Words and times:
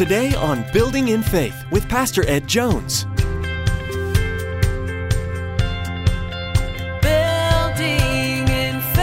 Today 0.00 0.32
on 0.34 0.64
Building 0.72 1.08
in 1.08 1.22
Faith 1.22 1.62
with 1.70 1.86
Pastor 1.86 2.26
Ed 2.26 2.46
Jones. 2.46 3.04
Building 7.02 8.48
in 8.48 8.80
faith. 8.94 8.98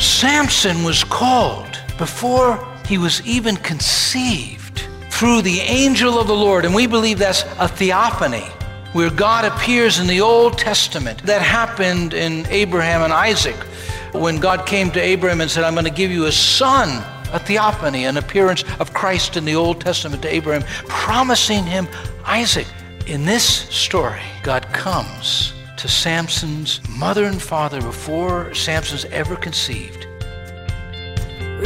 Samson 0.00 0.84
was 0.84 1.02
called 1.02 1.76
before 1.98 2.64
he 2.86 2.98
was 2.98 3.20
even 3.26 3.56
conceived 3.56 4.84
through 5.10 5.42
the 5.42 5.58
angel 5.58 6.20
of 6.20 6.28
the 6.28 6.36
Lord. 6.36 6.64
And 6.64 6.72
we 6.72 6.86
believe 6.86 7.18
that's 7.18 7.42
a 7.58 7.66
theophany, 7.66 8.46
where 8.92 9.10
God 9.10 9.44
appears 9.44 9.98
in 9.98 10.06
the 10.06 10.20
Old 10.20 10.56
Testament. 10.56 11.20
That 11.24 11.42
happened 11.42 12.14
in 12.14 12.46
Abraham 12.46 13.02
and 13.02 13.12
Isaac 13.12 13.56
when 14.12 14.38
God 14.38 14.66
came 14.66 14.90
to 14.92 15.00
Abraham 15.00 15.40
and 15.40 15.50
said, 15.50 15.64
I'm 15.64 15.74
going 15.74 15.84
to 15.84 15.90
give 15.90 16.10
you 16.10 16.26
a 16.26 16.32
son. 16.32 17.04
A 17.32 17.38
theophany, 17.38 18.04
an 18.04 18.18
appearance 18.18 18.62
of 18.78 18.92
Christ 18.92 19.38
in 19.38 19.46
the 19.46 19.54
Old 19.54 19.80
Testament 19.80 20.20
to 20.20 20.28
Abraham, 20.28 20.64
promising 20.86 21.64
him 21.64 21.88
Isaac. 22.26 22.66
In 23.06 23.24
this 23.24 23.42
story, 23.42 24.20
God 24.42 24.66
comes 24.74 25.54
to 25.78 25.88
Samson's 25.88 26.80
mother 26.90 27.24
and 27.24 27.40
father 27.40 27.80
before 27.80 28.52
Samson's 28.52 29.06
ever 29.06 29.34
conceived. 29.34 30.06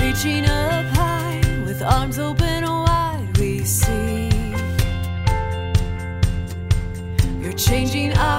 Reaching 0.01 0.45
up 0.45 0.87
high 0.95 1.42
with 1.66 1.82
arms 1.82 2.18
open 2.18 2.62
wide, 2.62 3.37
we 3.38 3.65
see. 3.65 4.30
You're 7.42 7.52
changing 7.52 8.12
our 8.16 8.35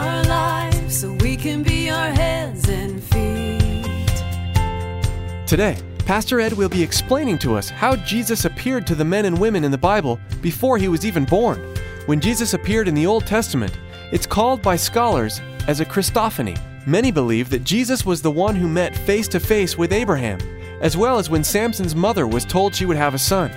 Today, 5.48 5.78
Pastor 6.00 6.42
Ed 6.42 6.52
will 6.52 6.68
be 6.68 6.84
explaining 6.84 7.38
to 7.40 7.56
us 7.56 7.70
how 7.70 7.96
Jesus 7.96 8.44
appeared 8.44 8.86
to 8.86 8.96
the 8.96 9.06
men 9.06 9.24
and 9.24 9.40
women 9.40 9.64
in 9.64 9.72
the 9.72 9.78
Bible 9.78 10.20
before 10.42 10.78
he 10.78 10.90
was 10.90 11.06
even 11.06 11.24
born. 11.24 11.74
When 12.06 12.20
Jesus 12.20 12.54
appeared 12.54 12.90
in 12.90 12.94
the 12.94 13.06
Old 13.06 13.26
Testament, 13.26 13.72
it's 14.12 14.28
called 14.28 14.62
by 14.62 14.76
scholars 14.76 15.40
as 15.70 15.80
a 15.80 15.86
Christophany. 15.86 16.60
Many 16.86 17.12
believe 17.12 17.50
that 17.50 17.64
Jesus 17.64 18.06
was 18.06 18.22
the 18.22 18.30
one 18.30 18.58
who 18.58 18.68
met 18.68 18.94
face 18.94 19.30
to 19.30 19.40
face 19.40 19.78
with 19.78 19.94
Abraham, 19.94 20.40
as 20.82 20.98
well 20.98 21.18
as 21.18 21.30
when 21.30 21.46
Samson's 21.46 21.96
mother 21.96 22.28
was 22.28 22.44
told 22.44 22.76
she 22.76 22.86
would 22.86 22.98
have 22.98 23.14
a 23.14 23.18
son. 23.18 23.50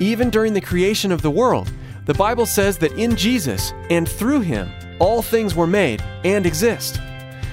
Even 0.00 0.30
during 0.30 0.52
the 0.52 0.60
creation 0.60 1.12
of 1.12 1.22
the 1.22 1.30
world, 1.30 1.70
the 2.06 2.14
Bible 2.14 2.46
says 2.46 2.76
that 2.78 2.98
in 2.98 3.14
Jesus 3.14 3.72
and 3.88 4.08
through 4.08 4.40
him, 4.40 4.68
all 4.98 5.22
things 5.22 5.54
were 5.54 5.68
made 5.68 6.02
and 6.24 6.44
exist. 6.44 7.00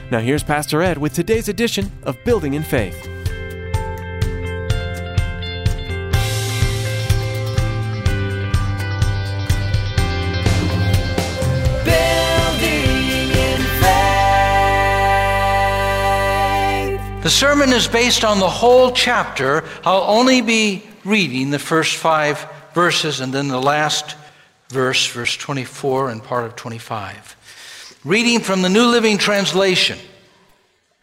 Now, 0.09 0.19
here's 0.19 0.43
Pastor 0.43 0.81
Ed 0.81 0.97
with 0.97 1.13
today's 1.13 1.47
edition 1.47 1.91
of 2.01 2.17
Building 2.25 2.55
in 2.55 2.63
Faith. 2.63 3.12
The 17.23 17.29
sermon 17.29 17.71
is 17.71 17.87
based 17.87 18.25
on 18.25 18.39
the 18.39 18.49
whole 18.49 18.91
chapter. 18.91 19.63
I'll 19.85 20.01
only 20.01 20.41
be 20.41 20.83
reading 21.05 21.51
the 21.51 21.57
first 21.57 21.95
five 21.95 22.45
verses 22.73 23.21
and 23.21 23.33
then 23.33 23.47
the 23.47 23.61
last 23.61 24.17
verse, 24.67 25.07
verse 25.07 25.37
24 25.37 26.09
and 26.09 26.21
part 26.21 26.43
of 26.43 26.57
25. 26.57 28.01
Reading 28.03 28.41
from 28.41 28.61
the 28.61 28.67
New 28.67 28.87
Living 28.87 29.17
Translation. 29.17 29.97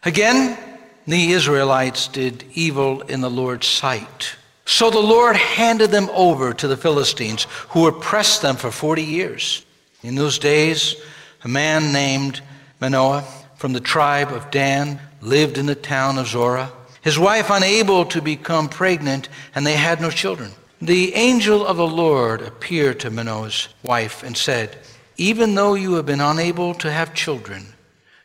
Again, 0.05 0.59
the 1.07 1.31
Israelites 1.31 2.07
did 2.07 2.45
evil 2.53 3.01
in 3.01 3.21
the 3.21 3.29
Lord's 3.31 3.65
sight. 3.65 4.35
So 4.65 4.91
the 4.91 4.99
Lord 4.99 5.35
handed 5.35 5.89
them 5.89 6.07
over 6.13 6.53
to 6.53 6.67
the 6.67 6.77
Philistines, 6.77 7.47
who 7.69 7.87
oppressed 7.87 8.43
them 8.43 8.57
for 8.57 8.69
40 8.69 9.01
years. 9.01 9.65
In 10.03 10.13
those 10.13 10.37
days, 10.37 10.95
a 11.43 11.47
man 11.47 11.91
named 11.91 12.41
Manoah 12.79 13.23
from 13.55 13.73
the 13.73 13.79
tribe 13.79 14.31
of 14.31 14.51
Dan 14.51 14.99
lived 15.21 15.57
in 15.57 15.67
the 15.67 15.75
town 15.75 16.17
of 16.17 16.27
Zorah. 16.27 16.71
His 17.01 17.17
wife 17.17 17.49
unable 17.49 18.05
to 18.05 18.21
become 18.21 18.69
pregnant, 18.69 19.29
and 19.55 19.65
they 19.65 19.75
had 19.75 20.01
no 20.01 20.09
children. 20.09 20.51
The 20.81 21.13
angel 21.13 21.65
of 21.65 21.77
the 21.77 21.87
Lord 21.87 22.41
appeared 22.41 22.99
to 23.01 23.11
Manoah's 23.11 23.69
wife 23.83 24.23
and 24.23 24.35
said, 24.35 24.77
Even 25.17 25.55
though 25.55 25.75
you 25.75 25.93
have 25.93 26.05
been 26.05 26.21
unable 26.21 26.73
to 26.75 26.91
have 26.91 27.13
children, 27.13 27.73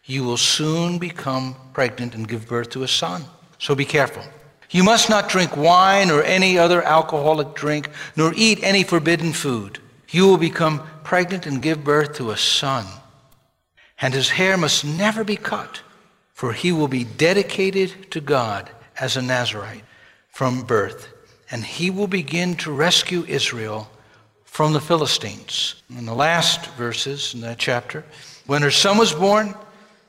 you 0.04 0.24
will 0.24 0.36
soon 0.36 0.98
become 0.98 1.56
pregnant 1.72 2.14
and 2.14 2.26
give 2.26 2.48
birth 2.48 2.70
to 2.70 2.82
a 2.82 2.88
son. 2.88 3.24
So 3.58 3.74
be 3.74 3.84
careful. 3.84 4.22
You 4.70 4.84
must 4.84 5.10
not 5.10 5.28
drink 5.28 5.56
wine 5.56 6.10
or 6.10 6.22
any 6.22 6.58
other 6.58 6.82
alcoholic 6.82 7.54
drink, 7.54 7.90
nor 8.16 8.32
eat 8.34 8.62
any 8.62 8.82
forbidden 8.82 9.32
food. 9.32 9.78
You 10.10 10.26
will 10.26 10.38
become 10.38 10.82
pregnant 11.04 11.46
and 11.46 11.62
give 11.62 11.84
birth 11.84 12.14
to 12.16 12.30
a 12.30 12.36
son. 12.36 12.86
And 14.00 14.14
his 14.14 14.30
hair 14.30 14.56
must 14.56 14.84
never 14.84 15.24
be 15.24 15.36
cut, 15.36 15.80
for 16.36 16.52
he 16.52 16.70
will 16.70 16.86
be 16.86 17.02
dedicated 17.02 18.10
to 18.10 18.20
God 18.20 18.69
as 19.00 19.16
a 19.16 19.22
Nazarite 19.22 19.84
from 20.28 20.64
birth. 20.64 21.08
And 21.50 21.64
he 21.64 21.88
will 21.88 22.08
begin 22.08 22.56
to 22.56 22.70
rescue 22.70 23.24
Israel 23.26 23.91
from 24.44 24.74
the 24.74 24.80
Philistines. 24.80 25.82
In 25.88 26.04
the 26.04 26.14
last 26.14 26.66
verses 26.72 27.32
in 27.32 27.41
that 27.41 27.56
chapter, 27.56 28.04
when 28.44 28.60
her 28.60 28.70
son 28.70 28.98
was 28.98 29.14
born, 29.14 29.54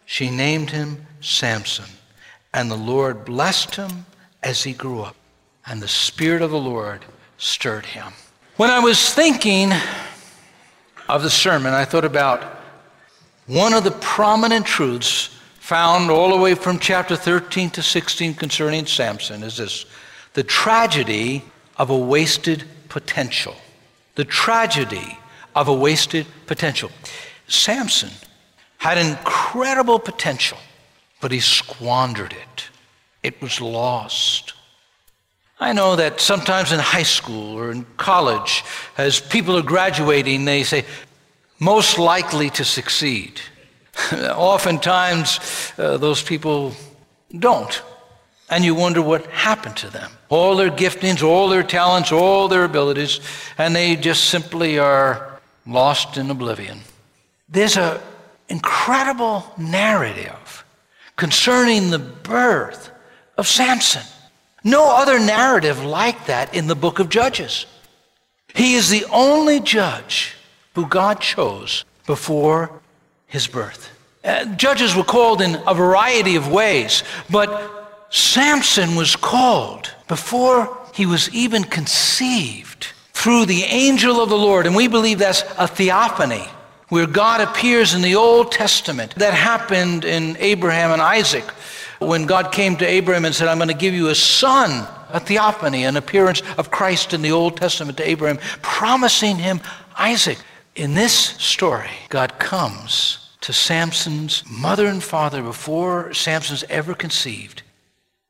she 0.06 0.30
named 0.30 0.70
him 0.70 1.06
Samson. 1.22 1.86
And 2.54 2.70
the 2.70 2.76
Lord 2.76 3.24
blessed 3.24 3.78
him 3.78 4.06
as 4.44 4.62
he 4.62 4.74
grew 4.74 5.00
up. 5.00 5.16
And 5.66 5.82
the 5.82 5.88
Spirit 5.88 6.42
of 6.42 6.52
the 6.52 6.60
Lord 6.60 7.06
stirred 7.38 7.86
him. 7.86 8.12
When 8.58 8.70
I 8.70 8.80
was 8.80 9.14
thinking 9.14 9.72
of 11.08 11.24
the 11.24 11.30
sermon, 11.30 11.74
I 11.74 11.86
thought 11.86 12.04
about 12.04 12.44
one 13.46 13.74
of 13.74 13.86
the 13.86 13.92
prominent 13.92 14.66
truths 14.66 15.37
found 15.68 16.10
all 16.10 16.30
the 16.30 16.38
way 16.38 16.56
from 16.56 16.80
chapter 16.80 17.14
13 17.18 17.70
to 17.70 17.82
16 17.82 18.36
concerning 18.36 18.86
Samson 18.86 19.44
is 19.44 19.58
this 19.58 19.86
the 20.32 20.42
tragedy 20.42 21.44
of 21.76 21.90
a 21.90 21.98
wasted 21.98 22.64
potential. 22.88 23.54
The 24.16 24.24
tragedy 24.24 25.20
of 25.58 25.68
a 25.68 25.74
wasted 25.74 26.26
potential. 26.46 26.90
Samson 27.50 28.12
had 28.78 28.98
incredible 28.98 30.00
potential, 30.00 30.58
but 31.20 31.34
he 31.34 31.42
squandered 31.42 32.32
it. 32.32 32.70
It 33.22 33.42
was 33.42 33.60
lost. 33.60 34.54
I 35.60 35.74
know 35.74 35.98
that 35.98 36.22
sometimes 36.22 36.72
in 36.72 36.80
high 36.80 37.04
school 37.04 37.60
or 37.60 37.72
in 37.72 37.86
college, 37.98 38.64
as 38.98 39.20
people 39.20 39.58
are 39.58 39.64
graduating, 39.64 40.46
they 40.46 40.64
say, 40.64 40.86
most 41.60 42.00
likely 42.00 42.50
to 42.52 42.64
succeed. 42.64 43.42
Oftentimes, 44.14 45.74
uh, 45.78 45.98
those 45.98 46.22
people 46.22 46.74
don't. 47.38 47.82
And 48.50 48.64
you 48.64 48.76
wonder 48.76 49.02
what 49.02 49.26
happened 49.28 49.76
to 49.78 49.90
them. 49.90 50.12
All 50.30 50.56
their 50.56 50.70
giftings, 50.70 51.22
all 51.22 51.50
their 51.50 51.64
talents, 51.64 52.12
all 52.12 52.48
their 52.48 52.64
abilities, 52.64 53.20
and 53.58 53.76
they 53.76 53.96
just 53.96 54.26
simply 54.26 54.80
are 54.80 55.40
lost 55.66 56.18
in 56.18 56.32
oblivion. 56.32 56.80
There's 57.50 57.78
an 57.78 58.00
incredible 58.48 59.44
narrative 59.58 60.64
concerning 61.18 61.90
the 61.90 62.00
birth 62.00 62.92
of 63.38 63.48
Samson. 63.48 64.04
No 64.64 64.96
other 64.96 65.20
narrative 65.20 65.84
like 65.84 66.26
that 66.28 66.54
in 66.54 66.68
the 66.68 66.76
book 66.76 67.00
of 67.00 67.10
Judges. 67.10 67.66
He 68.54 68.76
is 68.76 68.90
the 68.90 69.06
only 69.12 69.60
judge 69.60 70.36
who 70.74 70.88
God 70.88 71.20
chose 71.20 71.86
before 72.06 72.82
his 73.28 73.48
birth. 73.48 73.90
Uh, 74.24 74.46
judges 74.56 74.96
were 74.96 75.04
called 75.04 75.42
in 75.42 75.62
a 75.68 75.74
variety 75.74 76.36
of 76.36 76.52
ways, 76.52 77.04
but 77.30 78.08
Samson 78.10 78.96
was 78.96 79.16
called 79.16 79.94
before 80.08 80.78
he 80.94 81.06
was 81.06 81.30
even 81.34 81.64
conceived 81.64 82.88
through 83.14 83.46
the 83.46 83.64
angel 83.64 84.22
of 84.22 84.30
the 84.30 84.38
Lord. 84.38 84.66
And 84.66 84.76
we 84.76 84.88
believe 84.88 85.20
that's 85.20 85.44
a 85.58 85.68
theophany, 85.68 86.46
where 86.90 87.08
God 87.08 87.42
appears 87.42 87.94
in 87.94 88.02
the 88.02 88.16
Old 88.16 88.52
Testament. 88.52 89.16
That 89.16 89.34
happened 89.34 90.06
in 90.06 90.38
Abraham 90.38 90.92
and 90.92 91.02
Isaac 91.02 91.44
when 92.00 92.26
God 92.26 92.52
came 92.52 92.78
to 92.78 92.86
Abraham 92.86 93.26
and 93.26 93.34
said, 93.34 93.48
I'm 93.48 93.58
going 93.58 93.70
to 93.70 93.74
give 93.74 93.94
you 93.94 94.10
a 94.10 94.16
son, 94.16 94.88
a 95.10 95.20
theophany, 95.20 95.84
an 95.84 95.98
appearance 95.98 96.42
of 96.58 96.72
Christ 96.72 97.14
in 97.14 97.22
the 97.22 97.32
Old 97.32 97.58
Testament 97.58 97.98
to 97.98 98.08
Abraham, 98.08 98.38
promising 98.62 99.38
him 99.38 99.62
Isaac. 99.98 100.38
In 100.78 100.94
this 100.94 101.14
story, 101.14 101.90
God 102.10 102.38
comes 102.38 103.32
to 103.42 103.52
Samson's 103.52 104.44
mother 104.48 104.86
and 104.86 105.02
father 105.02 105.42
before 105.42 106.14
Samson's 106.14 106.64
ever 106.70 106.94
conceived. 106.94 107.64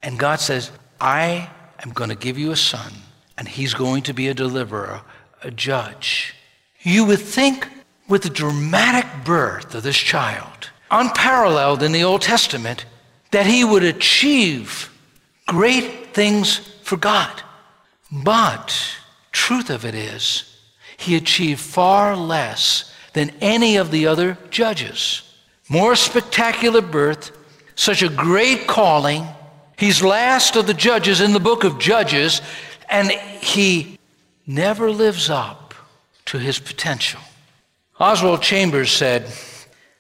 And 0.02 0.18
God 0.18 0.40
says, 0.40 0.72
I 1.02 1.50
am 1.84 1.92
going 1.92 2.10
to 2.10 2.16
give 2.16 2.38
you 2.38 2.52
a 2.52 2.56
son, 2.56 2.94
and 3.38 3.50
he's 3.50 3.74
going 3.74 4.04
to 4.04 4.14
be 4.14 4.30
a 4.30 4.34
deliverer, 4.34 5.02
a 5.44 5.52
judge. 5.52 6.36
You 6.84 7.04
would 7.04 7.20
think 7.20 7.68
with 8.08 8.24
the 8.24 8.30
dramatic 8.30 9.26
birth 9.26 9.76
of 9.76 9.84
this 9.84 9.98
child, 9.98 10.70
unparalleled 10.90 11.84
in 11.84 11.92
the 11.92 12.06
Old 12.06 12.22
Testament, 12.22 12.86
that 13.32 13.46
he 13.46 13.66
would 13.66 13.84
achieve 13.84 14.90
great 15.48 16.14
things 16.14 16.60
for 16.82 16.96
God. 16.96 17.44
But 18.10 18.74
truth 19.34 19.70
of 19.70 19.84
it 19.84 19.96
is, 19.96 20.57
he 20.98 21.16
achieved 21.16 21.62
far 21.62 22.16
less 22.16 22.92
than 23.14 23.32
any 23.42 23.78
of 23.78 23.92
the 23.92 24.08
other 24.08 24.38
judges. 24.50 25.22
More 25.70 25.96
spectacular 25.96 26.82
birth, 26.82 27.32
such 27.76 28.02
a 28.02 28.10
great 28.10 28.68
calling. 28.68 29.26
He's 29.78 30.04
last 30.04 30.56
of 30.56 30.68
the 30.68 30.74
judges 30.74 31.22
in 31.22 31.34
the 31.34 31.40
book 31.40 31.64
of 31.64 31.80
Judges, 31.80 32.42
and 32.90 33.12
he 33.12 33.98
never 34.46 34.92
lives 34.92 35.30
up 35.30 35.74
to 36.26 36.40
his 36.40 36.60
potential. 36.60 37.22
Oswald 38.00 38.42
Chambers 38.42 38.92
said, 38.92 39.32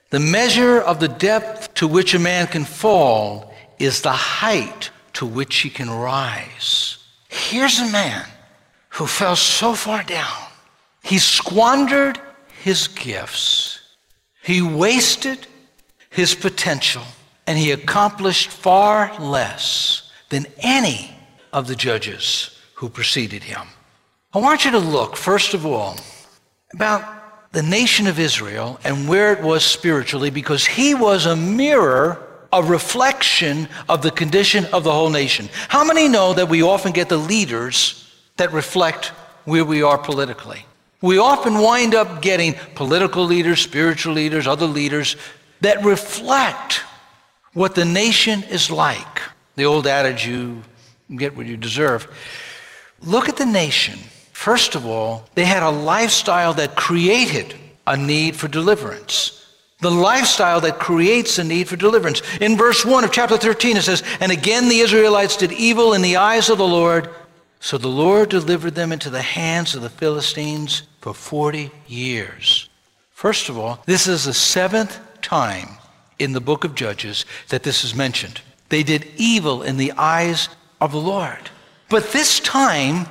The 0.09 0.19
measure 0.19 0.79
of 0.79 0.99
the 0.99 1.07
depth 1.07 1.73
to 1.75 1.88
which 1.88 2.13
a 2.13 2.19
man 2.19 2.47
can 2.47 2.65
fall 2.65 3.53
is 3.79 4.01
the 4.01 4.11
height 4.11 4.89
to 5.13 5.25
which 5.25 5.57
he 5.57 5.69
can 5.69 5.89
rise. 5.89 6.97
Here's 7.27 7.79
a 7.79 7.91
man 7.91 8.25
who 8.89 9.05
fell 9.05 9.35
so 9.35 9.73
far 9.73 10.03
down. 10.03 10.46
He 11.07 11.19
squandered 11.19 12.19
his 12.62 12.89
gifts, 12.89 13.80
he 14.44 14.62
wasted 14.62 15.48
his 16.09 16.36
potential, 16.36 17.04
and 17.45 17.57
he 17.57 17.71
accomplished 17.71 18.50
far 18.50 19.18
less 19.18 20.12
than 20.27 20.45
any 20.59 21.15
of 21.54 21.68
the 21.68 21.75
judges 21.75 22.59
who 22.74 22.89
preceded 22.89 23.44
him. 23.44 23.68
I 24.33 24.39
want 24.39 24.65
you 24.65 24.71
to 24.71 24.80
look, 24.80 25.15
first 25.15 25.54
of 25.54 25.65
all, 25.65 25.98
about 26.74 27.54
the 27.54 27.63
nation 27.63 28.07
of 28.07 28.19
Israel 28.19 28.77
and 28.83 29.07
where 29.07 29.31
it 29.31 29.42
was 29.42 29.63
spiritually, 29.63 30.30
because 30.30 30.65
he 30.65 30.94
was 30.94 31.25
a 31.25 31.38
mirror, 31.38 32.21
a 32.51 32.62
reflection 32.62 33.69
of 33.88 34.01
the 34.01 34.12
condition 34.12 34.65
of 34.74 34.83
the 34.83 34.92
whole 34.92 35.09
nation. 35.09 35.48
How 35.69 35.86
many 35.86 36.09
know 36.09 36.33
that 36.33 36.50
we 36.50 36.62
often 36.63 36.92
get 36.92 37.07
the 37.07 37.18
leaders 37.18 38.13
that 38.36 38.51
reflect 38.51 39.13
where 39.45 39.63
we 39.63 39.81
are 39.81 39.98
politically? 39.98 40.65
We 41.01 41.19
often 41.19 41.59
wind 41.59 41.94
up 41.94 42.21
getting 42.21 42.55
political 42.75 43.23
leaders, 43.25 43.61
spiritual 43.61 44.13
leaders, 44.13 44.47
other 44.47 44.65
leaders 44.65 45.15
that 45.61 45.83
reflect 45.83 46.81
what 47.53 47.75
the 47.75 47.85
nation 47.85 48.44
is 48.44 48.71
like. 48.71 49.21
The 49.55 49.65
old 49.65 49.88
adage, 49.88 50.25
you 50.27 50.63
get 51.15 51.35
what 51.35 51.45
you 51.45 51.57
deserve. 51.57 52.07
Look 53.01 53.29
at 53.29 53.38
the 53.38 53.45
nation. 53.45 53.99
First 54.33 54.75
of 54.75 54.85
all, 54.85 55.27
they 55.35 55.45
had 55.45 55.63
a 55.63 55.69
lifestyle 55.69 56.53
that 56.55 56.75
created 56.75 57.55
a 57.85 57.95
need 57.97 58.35
for 58.35 58.47
deliverance. 58.47 59.33
The 59.79 59.91
lifestyle 59.91 60.61
that 60.61 60.79
creates 60.79 61.38
a 61.38 61.44
need 61.44 61.67
for 61.67 61.75
deliverance. 61.75 62.21
In 62.41 62.57
verse 62.57 62.83
1 62.83 63.03
of 63.03 63.11
chapter 63.11 63.38
13, 63.38 63.77
it 63.77 63.83
says, 63.83 64.03
And 64.19 64.31
again 64.31 64.69
the 64.69 64.79
Israelites 64.79 65.38
did 65.38 65.51
evil 65.51 65.94
in 65.94 66.01
the 66.01 66.17
eyes 66.17 66.49
of 66.49 66.57
the 66.57 66.67
Lord. 66.67 67.09
So 67.59 67.77
the 67.77 67.88
Lord 67.88 68.30
delivered 68.30 68.75
them 68.75 68.92
into 68.92 69.09
the 69.09 69.21
hands 69.21 69.75
of 69.75 69.81
the 69.81 69.89
Philistines 69.89 70.83
for 71.01 71.13
40 71.13 71.71
years. 71.88 72.69
First 73.12 73.50
of 73.50 73.57
all, 73.57 73.81
this 73.86 74.07
is 74.07 74.25
the 74.25 74.33
seventh 74.33 75.00
time 75.21 75.77
in 76.19 76.33
the 76.33 76.42
book 76.42 76.63
of 76.63 76.75
Judges 76.75 77.25
that 77.50 77.63
this 77.63 77.83
is 77.83 77.95
mentioned. 77.95 78.42
They 78.69 78.83
did 78.83 79.07
evil 79.18 79.63
in 79.63 79.77
the 79.77 79.92
eyes 79.94 80.50
of 80.80 80.92
the 80.92 81.00
Lord. 81.00 81.50
But 81.89 82.12
this 82.12 82.39
time, 82.39 83.07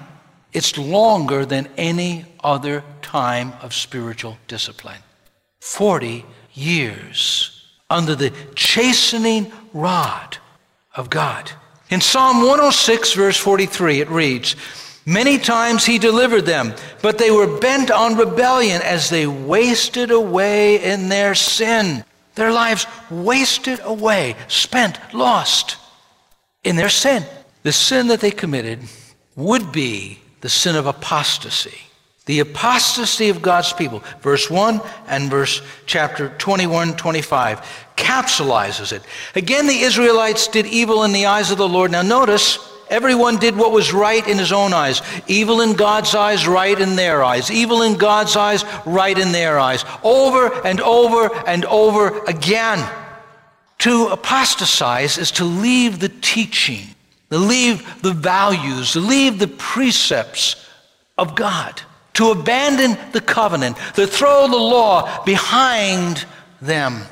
it's 0.52 0.78
longer 0.78 1.44
than 1.44 1.68
any 1.76 2.24
other 2.42 2.84
time 3.02 3.52
of 3.62 3.74
spiritual 3.74 4.38
discipline. 4.46 5.00
40 5.60 6.24
years 6.54 7.64
under 7.90 8.14
the 8.14 8.32
chastening 8.54 9.52
rod 9.72 10.38
of 10.94 11.10
God. 11.10 11.52
In 11.90 12.00
Psalm 12.00 12.38
106, 12.38 13.12
verse 13.14 13.36
43, 13.36 14.00
it 14.00 14.10
reads, 14.10 14.56
Many 15.04 15.38
times 15.38 15.84
he 15.84 15.98
delivered 15.98 16.46
them, 16.46 16.74
but 17.00 17.16
they 17.16 17.30
were 17.30 17.58
bent 17.60 17.92
on 17.92 18.16
rebellion 18.16 18.82
as 18.82 19.08
they 19.08 19.26
wasted 19.26 20.10
away 20.10 20.82
in 20.82 21.08
their 21.08 21.36
sin. 21.36 22.04
Their 22.34 22.52
lives 22.52 22.86
wasted 23.08 23.78
away, 23.84 24.34
spent, 24.48 24.98
lost 25.14 25.76
in 26.64 26.74
their 26.74 26.88
sin. 26.88 27.24
The 27.62 27.72
sin 27.72 28.08
that 28.08 28.20
they 28.20 28.32
committed 28.32 28.80
would 29.36 29.70
be 29.70 30.18
the 30.40 30.48
sin 30.48 30.74
of 30.74 30.86
apostasy. 30.86 31.78
The 32.26 32.40
apostasy 32.40 33.28
of 33.28 33.40
God's 33.40 33.72
people. 33.72 34.02
Verse 34.20 34.50
1 34.50 34.80
and 35.06 35.30
verse 35.30 35.62
chapter 35.86 36.28
21, 36.38 36.96
25 36.96 37.86
capsulizes 37.96 38.92
it. 38.92 39.02
Again, 39.34 39.66
the 39.66 39.80
Israelites 39.80 40.48
did 40.48 40.66
evil 40.66 41.04
in 41.04 41.12
the 41.12 41.26
eyes 41.26 41.50
of 41.50 41.58
the 41.58 41.68
Lord. 41.68 41.90
Now 41.90 42.02
notice, 42.02 42.58
Everyone 42.88 43.36
did 43.38 43.56
what 43.56 43.72
was 43.72 43.92
right 43.92 44.26
in 44.26 44.38
his 44.38 44.52
own 44.52 44.72
eyes. 44.72 45.02
Evil 45.26 45.60
in 45.60 45.74
God's 45.74 46.14
eyes, 46.14 46.46
right 46.46 46.78
in 46.78 46.94
their 46.94 47.24
eyes. 47.24 47.50
Evil 47.50 47.82
in 47.82 47.94
God's 47.94 48.36
eyes, 48.36 48.64
right 48.84 49.18
in 49.18 49.32
their 49.32 49.58
eyes. 49.58 49.84
Over 50.04 50.64
and 50.64 50.80
over 50.80 51.34
and 51.46 51.64
over 51.64 52.24
again. 52.26 52.88
To 53.78 54.06
apostatize 54.08 55.18
is 55.18 55.32
to 55.32 55.44
leave 55.44 55.98
the 55.98 56.08
teaching, 56.08 56.86
to 57.30 57.38
leave 57.38 58.02
the 58.02 58.12
values, 58.12 58.92
to 58.92 59.00
leave 59.00 59.38
the 59.38 59.48
precepts 59.48 60.64
of 61.18 61.34
God, 61.34 61.82
to 62.16 62.30
abandon 62.30 62.98
the 63.12 63.20
covenant, 63.20 63.76
to 63.94 64.06
throw 64.06 64.48
the 64.48 64.56
law 64.56 65.24
behind 65.24 66.24
them 66.60 67.02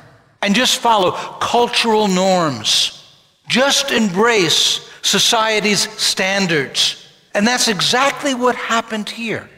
and 0.42 0.54
just 0.54 0.78
follow 0.78 1.12
cultural 1.40 2.08
norms. 2.08 3.02
Just 3.48 3.90
embrace 3.90 4.90
society's 5.02 5.90
standards. 6.00 7.06
And 7.34 7.46
that's 7.46 7.68
exactly 7.68 8.34
what 8.34 8.56
happened 8.56 9.08
here. 9.08 9.48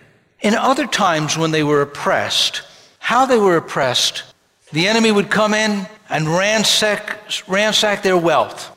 In 0.41 0.55
other 0.55 0.87
times 0.87 1.37
when 1.37 1.51
they 1.51 1.63
were 1.63 1.83
oppressed, 1.83 2.63
how 2.99 3.27
they 3.27 3.39
were 3.39 3.57
oppressed, 3.57 4.25
the 4.73 4.89
enemy 4.89 5.13
would 5.13 5.31
come 5.31 5.55
in 5.55 5.87
and 6.09 6.29
ransack, 6.29 7.19
ransack 7.49 8.03
their 8.03 8.19
wealth. 8.19 8.76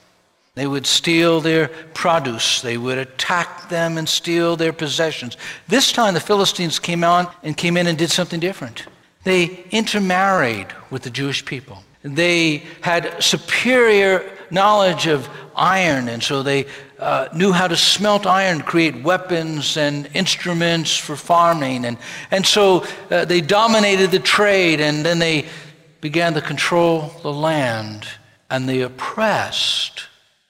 They 0.60 0.68
would 0.68 0.86
steal 0.86 1.40
their 1.40 1.70
produce. 1.94 2.60
They 2.62 2.78
would 2.78 2.98
attack 2.98 3.70
them 3.70 3.98
and 3.98 4.10
steal 4.10 4.58
their 4.58 4.74
possessions. 4.74 5.38
This 5.70 5.94
time 5.94 6.14
the 6.16 6.20
Philistines 6.20 6.80
came 6.80 7.06
on 7.06 7.30
and 7.44 7.56
came 7.56 7.78
in 7.78 7.88
and 7.88 7.98
did 7.98 8.12
something 8.12 8.42
different. 8.42 8.86
They 9.24 9.64
intermarried 9.72 10.68
with 10.90 11.04
the 11.04 11.12
Jewish 11.12 11.46
people. 11.46 11.82
They 12.04 12.64
had 12.82 13.24
superior 13.24 14.30
knowledge 14.52 15.08
of 15.08 15.30
iron, 15.56 16.10
and 16.10 16.22
so 16.22 16.44
they 16.44 16.66
uh, 17.00 17.30
knew 17.34 17.54
how 17.54 17.70
to 17.70 17.78
smelt 17.78 18.26
iron, 18.26 18.60
create 18.60 19.02
weapons 19.02 19.78
and 19.78 20.10
instruments 20.14 20.98
for 20.98 21.16
farming. 21.16 21.86
And, 21.86 21.98
and 22.32 22.46
so 22.46 22.86
uh, 23.10 23.24
they 23.24 23.40
dominated 23.40 24.12
the 24.12 24.20
trade, 24.20 24.82
and 24.82 25.06
then 25.06 25.20
they 25.20 25.46
began 26.02 26.34
to 26.34 26.42
control 26.42 27.14
the 27.22 27.32
land, 27.32 28.10
and 28.50 28.68
they 28.68 28.82
oppressed 28.82 30.09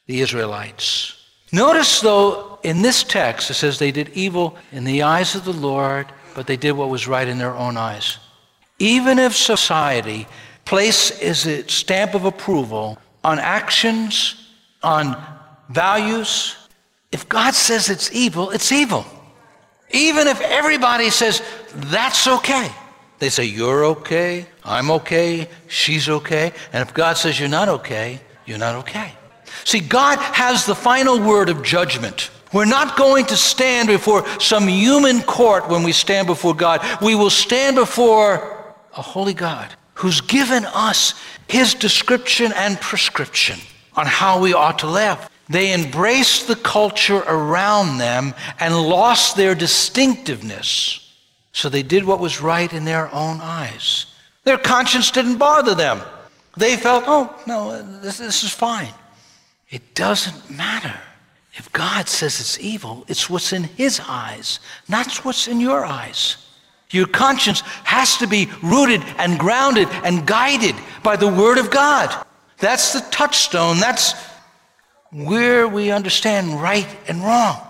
the 0.09 0.21
Israelites. 0.21 1.13
Notice, 1.51 2.01
though, 2.01 2.57
in 2.63 2.81
this 2.81 3.03
text, 3.03 3.51
it 3.51 3.53
says 3.53 3.77
they 3.77 3.91
did 3.91 4.09
evil 4.09 4.57
in 4.71 4.83
the 4.83 5.03
eyes 5.03 5.35
of 5.35 5.45
the 5.45 5.53
Lord, 5.53 6.07
but 6.33 6.47
they 6.47 6.57
did 6.57 6.71
what 6.71 6.89
was 6.89 7.07
right 7.07 7.27
in 7.27 7.37
their 7.37 7.53
own 7.53 7.77
eyes. 7.77 8.17
Even 8.79 9.19
if 9.19 9.37
society 9.37 10.27
places 10.65 11.45
its 11.45 11.75
stamp 11.75 12.15
of 12.15 12.25
approval 12.25 12.97
on 13.23 13.37
actions, 13.37 14.49
on 14.81 15.15
values. 15.69 16.55
If 17.11 17.29
God 17.29 17.53
says 17.53 17.87
it's 17.91 18.11
evil, 18.11 18.49
it's 18.49 18.71
evil. 18.71 19.05
Even 19.91 20.27
if 20.27 20.41
everybody 20.41 21.11
says 21.11 21.43
that's 21.93 22.25
okay, 22.25 22.71
they 23.19 23.29
say 23.29 23.45
you're 23.45 23.85
okay, 23.85 24.47
I'm 24.63 24.89
okay, 24.89 25.47
she's 25.67 26.09
okay. 26.09 26.51
And 26.73 26.81
if 26.81 26.95
God 26.95 27.15
says 27.15 27.39
you're 27.39 27.47
not 27.47 27.69
okay, 27.69 28.19
you're 28.47 28.57
not 28.57 28.73
okay. 28.77 29.13
See, 29.63 29.79
God 29.79 30.19
has 30.19 30.65
the 30.65 30.75
final 30.75 31.19
word 31.19 31.49
of 31.49 31.63
judgment. 31.63 32.31
We're 32.51 32.65
not 32.65 32.97
going 32.97 33.25
to 33.27 33.35
stand 33.35 33.87
before 33.87 34.27
some 34.39 34.67
human 34.67 35.21
court 35.21 35.69
when 35.69 35.83
we 35.83 35.91
stand 35.91 36.27
before 36.27 36.55
God. 36.55 36.81
We 37.01 37.15
will 37.15 37.29
stand 37.29 37.75
before 37.75 38.75
a 38.97 39.01
holy 39.01 39.33
God 39.33 39.73
who's 39.93 40.21
given 40.21 40.65
us 40.65 41.13
his 41.47 41.73
description 41.73 42.51
and 42.55 42.79
prescription 42.79 43.59
on 43.95 44.07
how 44.07 44.39
we 44.39 44.53
ought 44.53 44.79
to 44.79 44.87
live. 44.87 45.29
They 45.49 45.73
embraced 45.73 46.47
the 46.47 46.55
culture 46.55 47.23
around 47.27 47.97
them 47.97 48.33
and 48.59 48.75
lost 48.75 49.35
their 49.35 49.55
distinctiveness. 49.55 51.13
So 51.51 51.69
they 51.69 51.83
did 51.83 52.05
what 52.05 52.19
was 52.19 52.41
right 52.41 52.71
in 52.71 52.85
their 52.85 53.13
own 53.13 53.41
eyes. 53.41 54.05
Their 54.43 54.57
conscience 54.57 55.11
didn't 55.11 55.37
bother 55.37 55.75
them. 55.75 56.01
They 56.55 56.77
felt, 56.77 57.03
oh, 57.07 57.35
no, 57.47 57.81
this, 57.99 58.19
this 58.19 58.43
is 58.43 58.51
fine. 58.51 58.93
It 59.69 59.95
doesn't 59.95 60.49
matter. 60.49 60.99
If 61.53 61.71
God 61.71 62.07
says 62.07 62.39
it's 62.39 62.59
evil, 62.59 63.05
it's 63.07 63.29
what's 63.29 63.53
in 63.53 63.63
his 63.63 64.01
eyes, 64.07 64.59
not 64.87 65.13
what's 65.25 65.47
in 65.47 65.59
your 65.59 65.85
eyes. 65.85 66.37
Your 66.91 67.07
conscience 67.07 67.61
has 67.83 68.17
to 68.17 68.27
be 68.27 68.49
rooted 68.63 69.03
and 69.17 69.37
grounded 69.37 69.87
and 70.03 70.25
guided 70.25 70.75
by 71.03 71.15
the 71.15 71.27
Word 71.27 71.57
of 71.57 71.69
God. 71.69 72.25
That's 72.57 72.93
the 72.93 73.01
touchstone. 73.11 73.79
That's 73.79 74.13
where 75.11 75.67
we 75.67 75.91
understand 75.91 76.61
right 76.61 76.87
and 77.07 77.23
wrong. 77.23 77.61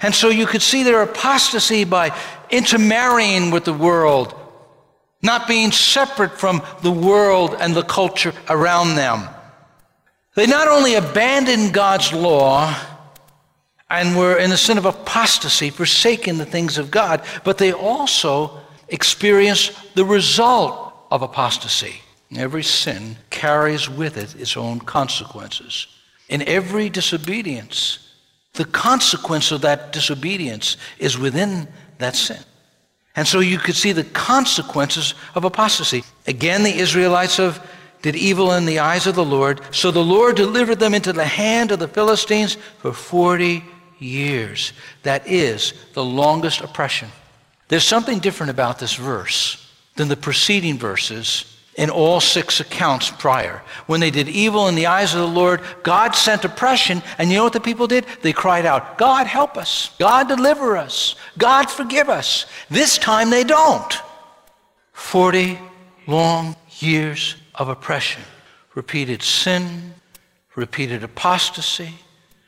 And 0.00 0.14
so 0.14 0.30
you 0.30 0.46
could 0.46 0.62
see 0.62 0.82
their 0.82 1.02
apostasy 1.02 1.84
by 1.84 2.16
intermarrying 2.50 3.50
with 3.50 3.64
the 3.64 3.72
world, 3.72 4.34
not 5.22 5.46
being 5.46 5.70
separate 5.70 6.38
from 6.38 6.62
the 6.82 6.90
world 6.90 7.56
and 7.60 7.74
the 7.74 7.84
culture 7.84 8.32
around 8.48 8.96
them. 8.96 9.28
They 10.34 10.46
not 10.46 10.68
only 10.68 10.94
abandoned 10.94 11.74
God's 11.74 12.12
law 12.12 12.74
and 13.90 14.16
were 14.16 14.38
in 14.38 14.50
the 14.50 14.56
sin 14.56 14.78
of 14.78 14.86
apostasy, 14.86 15.68
forsaking 15.68 16.38
the 16.38 16.46
things 16.46 16.78
of 16.78 16.90
God, 16.90 17.22
but 17.44 17.58
they 17.58 17.72
also 17.72 18.58
experienced 18.88 19.94
the 19.94 20.04
result 20.04 20.94
of 21.10 21.22
apostasy. 21.22 22.00
Every 22.34 22.62
sin 22.62 23.16
carries 23.28 23.90
with 23.90 24.16
it 24.16 24.34
its 24.40 24.56
own 24.56 24.80
consequences. 24.80 25.86
In 26.30 26.40
every 26.48 26.88
disobedience, 26.88 27.98
the 28.54 28.64
consequence 28.64 29.52
of 29.52 29.60
that 29.60 29.92
disobedience 29.92 30.78
is 30.98 31.18
within 31.18 31.68
that 31.98 32.16
sin. 32.16 32.38
And 33.14 33.28
so 33.28 33.40
you 33.40 33.58
could 33.58 33.74
see 33.74 33.92
the 33.92 34.04
consequences 34.04 35.12
of 35.34 35.44
apostasy. 35.44 36.04
Again, 36.26 36.62
the 36.62 36.78
Israelites 36.78 37.36
have 37.36 37.66
did 38.02 38.16
evil 38.16 38.52
in 38.52 38.66
the 38.66 38.80
eyes 38.80 39.06
of 39.06 39.14
the 39.14 39.24
Lord. 39.24 39.60
So 39.70 39.90
the 39.90 40.04
Lord 40.04 40.36
delivered 40.36 40.80
them 40.80 40.92
into 40.92 41.12
the 41.12 41.24
hand 41.24 41.70
of 41.70 41.78
the 41.78 41.88
Philistines 41.88 42.56
for 42.78 42.92
40 42.92 43.64
years. 43.98 44.72
That 45.04 45.26
is 45.26 45.72
the 45.94 46.04
longest 46.04 46.60
oppression. 46.60 47.08
There's 47.68 47.84
something 47.84 48.18
different 48.18 48.50
about 48.50 48.78
this 48.78 48.94
verse 48.94 49.58
than 49.96 50.08
the 50.08 50.16
preceding 50.16 50.78
verses 50.78 51.46
in 51.76 51.88
all 51.88 52.20
six 52.20 52.60
accounts 52.60 53.10
prior. 53.10 53.62
When 53.86 54.00
they 54.00 54.10
did 54.10 54.28
evil 54.28 54.68
in 54.68 54.74
the 54.74 54.86
eyes 54.86 55.14
of 55.14 55.20
the 55.20 55.26
Lord, 55.26 55.62
God 55.82 56.14
sent 56.14 56.44
oppression, 56.44 57.02
and 57.16 57.30
you 57.30 57.36
know 57.36 57.44
what 57.44 57.54
the 57.54 57.60
people 57.60 57.86
did? 57.86 58.04
They 58.20 58.32
cried 58.32 58.66
out, 58.66 58.98
God 58.98 59.26
help 59.26 59.56
us, 59.56 59.94
God 59.98 60.28
deliver 60.28 60.76
us, 60.76 61.14
God 61.38 61.70
forgive 61.70 62.10
us. 62.10 62.46
This 62.68 62.98
time 62.98 63.30
they 63.30 63.44
don't. 63.44 63.94
40 64.92 65.58
long 66.06 66.56
years 66.78 67.36
of 67.62 67.68
oppression, 67.68 68.22
repeated 68.74 69.22
sin, 69.22 69.94
repeated 70.56 71.04
apostasy. 71.04 71.94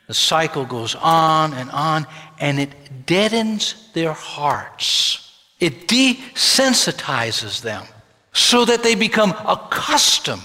The 0.07 0.13
cycle 0.13 0.65
goes 0.65 0.93
on 0.93 1.53
and 1.53 1.71
on, 1.71 2.05
and 2.39 2.59
it 2.59 3.05
deadens 3.05 3.89
their 3.93 4.11
hearts. 4.11 5.31
It 5.59 5.87
desensitizes 5.87 7.61
them 7.61 7.85
so 8.33 8.65
that 8.65 8.83
they 8.83 8.93
become 8.93 9.33
accustomed 9.47 10.43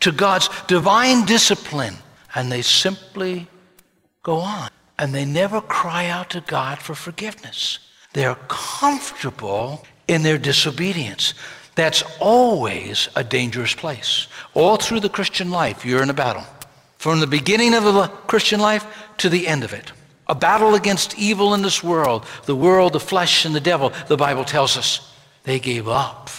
to 0.00 0.12
God's 0.12 0.48
divine 0.68 1.26
discipline 1.26 1.96
and 2.34 2.50
they 2.50 2.62
simply 2.62 3.48
go 4.22 4.36
on 4.36 4.70
and 4.98 5.12
they 5.12 5.24
never 5.24 5.60
cry 5.60 6.06
out 6.06 6.30
to 6.30 6.40
God 6.40 6.78
for 6.78 6.94
forgiveness. 6.94 7.80
They're 8.12 8.38
comfortable 8.46 9.84
in 10.06 10.22
their 10.22 10.38
disobedience. 10.38 11.34
That's 11.74 12.02
always 12.20 13.08
a 13.16 13.24
dangerous 13.24 13.74
place. 13.74 14.26
All 14.54 14.76
through 14.76 15.00
the 15.00 15.08
Christian 15.08 15.50
life, 15.50 15.84
you're 15.84 16.02
in 16.02 16.10
a 16.10 16.14
battle. 16.14 16.44
From 16.98 17.20
the 17.20 17.26
beginning 17.26 17.74
of 17.74 17.84
the 17.84 18.08
Christian 18.26 18.60
life 18.60 18.86
to 19.18 19.28
the 19.28 19.48
end 19.48 19.64
of 19.64 19.72
it. 19.72 19.92
A 20.28 20.34
battle 20.34 20.74
against 20.74 21.18
evil 21.18 21.54
in 21.54 21.62
this 21.62 21.82
world, 21.82 22.24
the 22.44 22.56
world, 22.56 22.92
the 22.92 23.00
flesh, 23.00 23.44
and 23.44 23.54
the 23.54 23.60
devil, 23.60 23.92
the 24.08 24.16
Bible 24.16 24.44
tells 24.44 24.76
us. 24.76 25.12
They 25.44 25.58
gave 25.58 25.88
up 25.88 26.30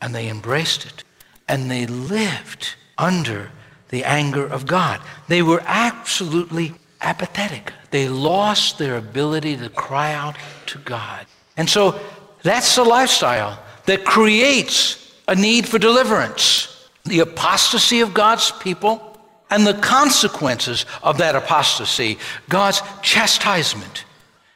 and 0.00 0.14
they 0.14 0.28
embraced 0.28 0.84
it 0.86 1.04
and 1.48 1.70
they 1.70 1.86
lived 1.86 2.74
under 2.98 3.50
the 3.90 4.04
anger 4.04 4.44
of 4.46 4.66
God. 4.66 5.00
They 5.28 5.42
were 5.42 5.62
absolutely 5.66 6.74
apathetic. 7.00 7.72
They 7.90 8.08
lost 8.08 8.78
their 8.78 8.96
ability 8.96 9.58
to 9.58 9.68
cry 9.68 10.12
out 10.14 10.36
to 10.66 10.78
God. 10.78 11.26
And 11.56 11.68
so 11.68 12.00
that's 12.42 12.74
the 12.74 12.84
lifestyle 12.84 13.61
that 13.86 14.04
creates 14.04 15.14
a 15.28 15.34
need 15.34 15.68
for 15.68 15.78
deliverance. 15.78 16.68
The 17.04 17.20
apostasy 17.20 18.00
of 18.00 18.14
God's 18.14 18.52
people 18.52 19.18
and 19.50 19.66
the 19.66 19.74
consequences 19.74 20.86
of 21.02 21.18
that 21.18 21.34
apostasy, 21.34 22.18
God's 22.48 22.82
chastisement, 23.02 24.04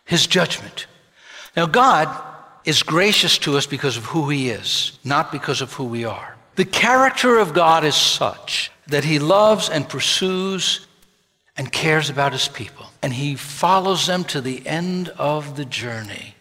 his 0.05 0.27
judgment. 0.27 0.87
Now, 1.57 1.67
God 1.67 2.09
is 2.65 2.83
gracious 2.83 3.39
to 3.39 3.57
us 3.57 3.67
because 3.67 3.97
of 3.97 4.05
who 4.07 4.29
he 4.29 4.51
is, 4.51 4.99
not 5.05 5.31
because 5.33 5.61
of 5.61 5.73
who 5.73 5.85
we 5.85 6.05
are. 6.05 6.37
The 6.57 6.65
character 6.65 7.39
of 7.39 7.55
God 7.55 7.85
is 7.85 7.95
such 7.95 8.71
that 8.87 9.05
he 9.05 9.19
loves 9.19 9.69
and 9.69 9.89
pursues 9.89 10.87
and 11.57 11.71
cares 11.71 12.11
about 12.11 12.33
his 12.33 12.49
people. 12.49 12.87
And 13.03 13.13
he 13.13 13.35
follows 13.35 14.07
them 14.07 14.25
to 14.25 14.41
the 14.41 14.67
end 14.67 15.09
of 15.11 15.57
the 15.57 15.65
journey, 15.65 16.35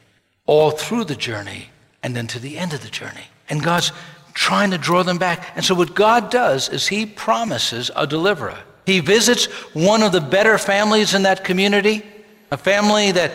all 0.45 0.71
through 0.71 1.05
the 1.05 1.15
journey, 1.15 1.69
and 2.05 2.15
then 2.15 2.27
to 2.27 2.37
the 2.37 2.59
end 2.59 2.71
of 2.71 2.83
the 2.83 2.87
journey. 2.87 3.25
And 3.49 3.63
God's 3.63 3.91
trying 4.35 4.69
to 4.69 4.77
draw 4.77 5.01
them 5.01 5.17
back. 5.17 5.49
And 5.55 5.65
so 5.65 5.73
what 5.73 5.95
God 5.95 6.29
does 6.29 6.69
is 6.69 6.87
he 6.87 7.03
promises 7.03 7.89
a 7.95 8.05
deliverer. 8.05 8.59
He 8.85 8.99
visits 8.99 9.45
one 9.73 10.03
of 10.03 10.11
the 10.11 10.21
better 10.21 10.59
families 10.59 11.15
in 11.15 11.23
that 11.23 11.43
community, 11.43 12.05
a 12.51 12.57
family 12.57 13.11
that 13.13 13.31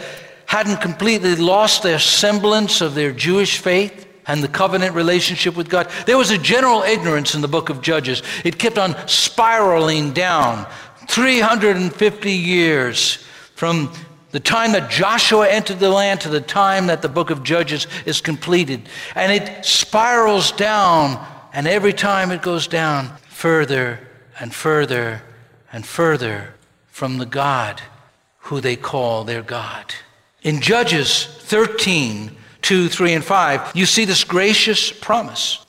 hadn't 0.46 0.80
completely 0.80 1.34
lost 1.34 1.82
their 1.82 1.98
semblance 1.98 2.80
of 2.80 2.94
their 2.94 3.10
Jewish 3.10 3.58
faith 3.58 4.06
and 4.28 4.40
the 4.40 4.46
covenant 4.46 4.94
relationship 4.94 5.56
with 5.56 5.68
God. 5.68 5.90
There 6.06 6.16
was 6.16 6.30
a 6.30 6.38
general 6.38 6.82
ignorance 6.82 7.34
in 7.34 7.40
the 7.40 7.48
book 7.48 7.70
of 7.70 7.82
Judges. 7.82 8.22
It 8.44 8.56
kept 8.56 8.78
on 8.78 8.94
spiraling 9.08 10.12
down 10.12 10.64
350 11.08 12.30
years 12.30 13.16
from 13.56 13.92
the 14.30 14.40
time 14.40 14.72
that 14.72 14.90
Joshua 14.90 15.48
entered 15.48 15.80
the 15.80 15.90
land 15.90 16.20
to 16.22 16.28
the 16.28 16.40
time 16.40 16.86
that 16.86 17.02
the 17.02 17.08
book 17.08 17.30
of 17.30 17.42
Judges 17.42 17.86
is 18.06 18.20
completed. 18.20 18.88
And 19.14 19.32
it 19.32 19.64
spirals 19.64 20.52
down, 20.52 21.24
and 21.52 21.66
every 21.66 21.92
time 21.92 22.30
it 22.30 22.42
goes 22.42 22.66
down 22.66 23.16
further 23.28 24.00
and 24.38 24.54
further 24.54 25.22
and 25.72 25.84
further 25.84 26.54
from 26.88 27.18
the 27.18 27.26
God 27.26 27.80
who 28.38 28.60
they 28.60 28.76
call 28.76 29.24
their 29.24 29.42
God. 29.42 29.94
In 30.42 30.60
Judges 30.60 31.24
13, 31.24 32.36
2, 32.62 32.88
3, 32.88 33.12
and 33.14 33.24
5, 33.24 33.72
you 33.74 33.86
see 33.86 34.04
this 34.04 34.24
gracious 34.24 34.90
promise. 34.92 35.64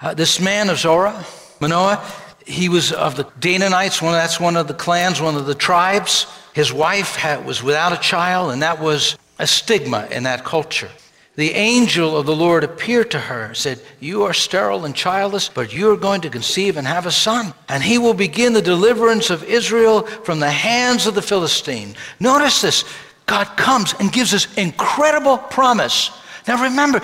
Uh, 0.00 0.14
this 0.14 0.40
man 0.40 0.68
of 0.70 0.78
Zorah, 0.78 1.24
Manoah, 1.60 2.04
he 2.46 2.68
was 2.68 2.92
of 2.92 3.16
the 3.16 3.24
Danites, 3.40 4.00
one, 4.00 4.12
that's 4.12 4.38
one 4.38 4.56
of 4.56 4.68
the 4.68 4.74
clans, 4.74 5.20
one 5.20 5.34
of 5.34 5.46
the 5.46 5.54
tribes. 5.54 6.26
His 6.56 6.72
wife 6.72 7.16
had, 7.16 7.44
was 7.44 7.62
without 7.62 7.92
a 7.92 7.98
child, 7.98 8.50
and 8.50 8.62
that 8.62 8.80
was 8.80 9.18
a 9.38 9.46
stigma 9.46 10.08
in 10.10 10.22
that 10.22 10.42
culture. 10.42 10.88
The 11.34 11.52
angel 11.52 12.16
of 12.16 12.24
the 12.24 12.34
Lord 12.34 12.64
appeared 12.64 13.10
to 13.10 13.18
her, 13.18 13.42
and 13.44 13.54
said, 13.54 13.78
You 14.00 14.22
are 14.22 14.32
sterile 14.32 14.86
and 14.86 14.96
childless, 14.96 15.50
but 15.50 15.74
you 15.74 15.90
are 15.90 15.98
going 15.98 16.22
to 16.22 16.30
conceive 16.30 16.78
and 16.78 16.86
have 16.86 17.04
a 17.04 17.10
son. 17.10 17.52
And 17.68 17.82
he 17.82 17.98
will 17.98 18.14
begin 18.14 18.54
the 18.54 18.62
deliverance 18.62 19.28
of 19.28 19.44
Israel 19.44 20.06
from 20.06 20.40
the 20.40 20.50
hands 20.50 21.06
of 21.06 21.14
the 21.14 21.20
Philistine. 21.20 21.94
Notice 22.20 22.62
this. 22.62 22.84
God 23.26 23.48
comes 23.58 23.92
and 24.00 24.10
gives 24.10 24.32
us 24.32 24.56
incredible 24.56 25.36
promise. 25.36 26.10
Now 26.48 26.62
remember, 26.62 27.02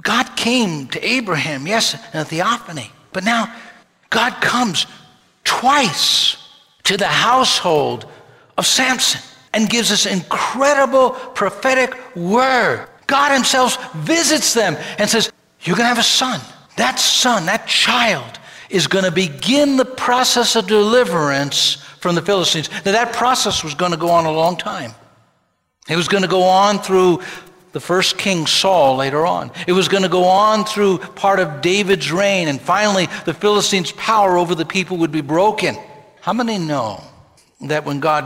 God 0.00 0.34
came 0.34 0.88
to 0.88 1.06
Abraham, 1.06 1.68
yes, 1.68 1.94
in 2.12 2.18
a 2.18 2.24
theophany, 2.24 2.90
but 3.12 3.22
now 3.22 3.54
God 4.10 4.40
comes 4.40 4.86
twice 5.44 6.36
to 6.82 6.96
the 6.96 7.06
household 7.06 8.08
of 8.56 8.66
Samson 8.66 9.20
and 9.52 9.68
gives 9.68 9.90
us 9.90 10.06
incredible 10.06 11.10
prophetic 11.10 11.94
word. 12.16 12.88
God 13.06 13.32
himself 13.32 13.92
visits 13.94 14.54
them 14.54 14.76
and 14.98 15.08
says, 15.08 15.30
You're 15.62 15.76
going 15.76 15.84
to 15.84 15.94
have 15.94 15.98
a 15.98 16.02
son. 16.02 16.40
That 16.76 16.98
son, 16.98 17.46
that 17.46 17.66
child, 17.66 18.38
is 18.70 18.86
going 18.86 19.04
to 19.04 19.10
begin 19.10 19.76
the 19.76 19.84
process 19.84 20.56
of 20.56 20.66
deliverance 20.66 21.74
from 22.00 22.14
the 22.14 22.22
Philistines. 22.22 22.70
Now, 22.84 22.92
that 22.92 23.12
process 23.12 23.62
was 23.62 23.74
going 23.74 23.92
to 23.92 23.98
go 23.98 24.08
on 24.08 24.24
a 24.24 24.32
long 24.32 24.56
time. 24.56 24.92
It 25.88 25.96
was 25.96 26.08
going 26.08 26.22
to 26.22 26.28
go 26.28 26.42
on 26.42 26.78
through 26.78 27.20
the 27.72 27.80
first 27.80 28.16
king 28.16 28.46
Saul 28.46 28.96
later 28.96 29.26
on. 29.26 29.50
It 29.66 29.72
was 29.72 29.88
going 29.88 30.02
to 30.02 30.08
go 30.08 30.24
on 30.24 30.64
through 30.64 30.98
part 30.98 31.38
of 31.38 31.60
David's 31.60 32.10
reign, 32.10 32.48
and 32.48 32.60
finally, 32.60 33.08
the 33.24 33.34
Philistines' 33.34 33.92
power 33.92 34.38
over 34.38 34.54
the 34.54 34.64
people 34.64 34.96
would 34.98 35.12
be 35.12 35.20
broken. 35.20 35.76
How 36.20 36.32
many 36.32 36.58
know 36.58 37.02
that 37.62 37.84
when 37.84 38.00
God 38.00 38.24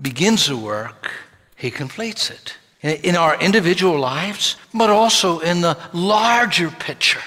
begins 0.00 0.48
a 0.48 0.56
work, 0.56 1.10
he 1.56 1.70
completes 1.70 2.30
it? 2.30 2.56
In 2.82 3.14
our 3.14 3.40
individual 3.40 3.98
lives, 3.98 4.56
but 4.74 4.90
also 4.90 5.38
in 5.38 5.60
the 5.60 5.78
larger 5.92 6.70
picture. 6.70 7.22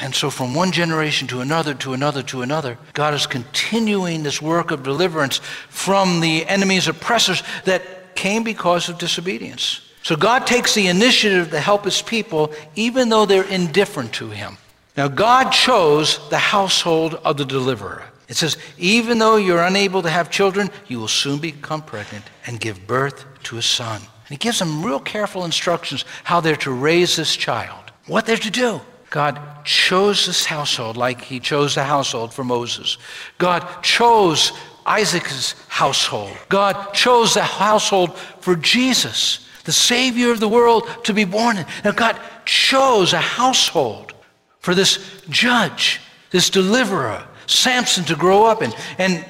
And 0.00 0.14
so, 0.14 0.30
from 0.30 0.54
one 0.54 0.72
generation 0.72 1.28
to 1.28 1.40
another, 1.40 1.74
to 1.74 1.92
another, 1.92 2.22
to 2.22 2.42
another, 2.42 2.78
God 2.94 3.14
is 3.14 3.26
continuing 3.26 4.22
this 4.22 4.40
work 4.40 4.70
of 4.70 4.82
deliverance 4.82 5.38
from 5.68 6.20
the 6.20 6.46
enemy's 6.46 6.88
oppressors 6.88 7.42
that 7.64 8.14
came 8.14 8.44
because 8.44 8.88
of 8.88 8.98
disobedience. 8.98 9.82
So 10.02 10.16
God 10.16 10.46
takes 10.46 10.74
the 10.74 10.88
initiative 10.88 11.50
to 11.50 11.60
help 11.60 11.84
his 11.84 12.02
people 12.02 12.52
even 12.74 13.10
though 13.10 13.26
they're 13.26 13.44
indifferent 13.44 14.12
to 14.14 14.30
him. 14.30 14.56
Now, 14.96 15.08
God 15.08 15.50
chose 15.50 16.18
the 16.30 16.38
household 16.38 17.14
of 17.24 17.36
the 17.36 17.44
deliverer. 17.44 18.04
It 18.28 18.36
says, 18.36 18.58
even 18.76 19.18
though 19.18 19.36
you're 19.36 19.62
unable 19.62 20.02
to 20.02 20.10
have 20.10 20.30
children, 20.30 20.70
you 20.86 21.00
will 21.00 21.08
soon 21.08 21.38
become 21.38 21.82
pregnant 21.82 22.26
and 22.46 22.60
give 22.60 22.86
birth 22.86 23.24
to 23.44 23.56
a 23.56 23.62
son. 23.62 23.96
And 23.96 24.28
he 24.28 24.36
gives 24.36 24.58
them 24.58 24.84
real 24.84 25.00
careful 25.00 25.46
instructions 25.46 26.04
how 26.24 26.40
they're 26.40 26.56
to 26.56 26.70
raise 26.70 27.16
this 27.16 27.34
child, 27.34 27.90
what 28.06 28.26
they're 28.26 28.36
to 28.36 28.50
do. 28.50 28.80
God 29.08 29.64
chose 29.64 30.26
this 30.26 30.44
household 30.44 30.98
like 30.98 31.22
he 31.22 31.40
chose 31.40 31.74
the 31.74 31.84
household 31.84 32.34
for 32.34 32.44
Moses. 32.44 32.98
God 33.38 33.82
chose 33.82 34.52
Isaac's 34.84 35.54
household. 35.68 36.36
God 36.50 36.92
chose 36.92 37.32
the 37.32 37.42
household 37.42 38.18
for 38.40 38.54
Jesus, 38.54 39.46
the 39.64 39.72
Savior 39.72 40.30
of 40.30 40.40
the 40.40 40.48
world, 40.48 40.86
to 41.04 41.14
be 41.14 41.24
born 41.24 41.56
in. 41.56 41.66
Now, 41.84 41.92
God 41.92 42.20
chose 42.44 43.14
a 43.14 43.20
household 43.20 44.12
for 44.60 44.74
this 44.74 45.22
judge, 45.30 46.00
this 46.30 46.50
deliverer, 46.50 47.26
Samson 47.48 48.04
to 48.04 48.14
grow 48.14 48.44
up 48.44 48.62
in. 48.62 48.72
And 48.98 49.24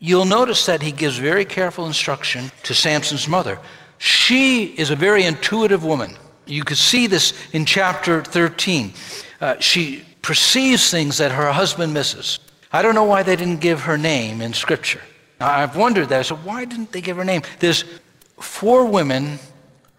you'll 0.00 0.24
notice 0.24 0.66
that 0.66 0.82
he 0.82 0.90
gives 0.90 1.16
very 1.16 1.44
careful 1.44 1.86
instruction 1.86 2.50
to 2.64 2.74
Samson's 2.74 3.28
mother. 3.28 3.58
She 3.98 4.64
is 4.64 4.90
a 4.90 4.96
very 4.96 5.24
intuitive 5.24 5.84
woman. 5.84 6.16
You 6.46 6.64
could 6.64 6.78
see 6.78 7.06
this 7.06 7.34
in 7.52 7.64
chapter 7.64 8.24
13. 8.24 8.92
Uh, 9.40 9.58
she 9.60 10.04
perceives 10.22 10.90
things 10.90 11.18
that 11.18 11.30
her 11.30 11.52
husband 11.52 11.94
misses. 11.94 12.40
I 12.72 12.82
don't 12.82 12.94
know 12.94 13.04
why 13.04 13.22
they 13.22 13.36
didn't 13.36 13.60
give 13.60 13.82
her 13.82 13.98
name 13.98 14.40
in 14.40 14.52
Scripture. 14.52 15.00
I've 15.38 15.76
wondered 15.76 16.08
that. 16.08 16.26
So 16.26 16.36
why 16.36 16.64
didn't 16.64 16.92
they 16.92 17.00
give 17.00 17.16
her 17.16 17.24
name? 17.24 17.42
There's 17.58 17.84
four 18.40 18.84
women 18.84 19.38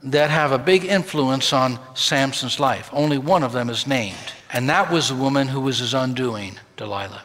that 0.03 0.29
have 0.29 0.51
a 0.51 0.57
big 0.57 0.85
influence 0.85 1.53
on 1.53 1.79
Samson's 1.95 2.59
life. 2.59 2.89
Only 2.91 3.17
one 3.17 3.43
of 3.43 3.51
them 3.51 3.69
is 3.69 3.85
named, 3.85 4.33
and 4.51 4.67
that 4.69 4.91
was 4.91 5.09
the 5.09 5.15
woman 5.15 5.47
who 5.47 5.61
was 5.61 5.79
his 5.79 5.93
undoing, 5.93 6.57
Delilah. 6.75 7.23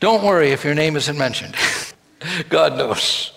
Don't 0.00 0.22
worry 0.22 0.50
if 0.50 0.64
your 0.64 0.74
name 0.74 0.96
isn't 0.96 1.16
mentioned. 1.16 1.54
God 2.48 2.76
knows. 2.76 3.32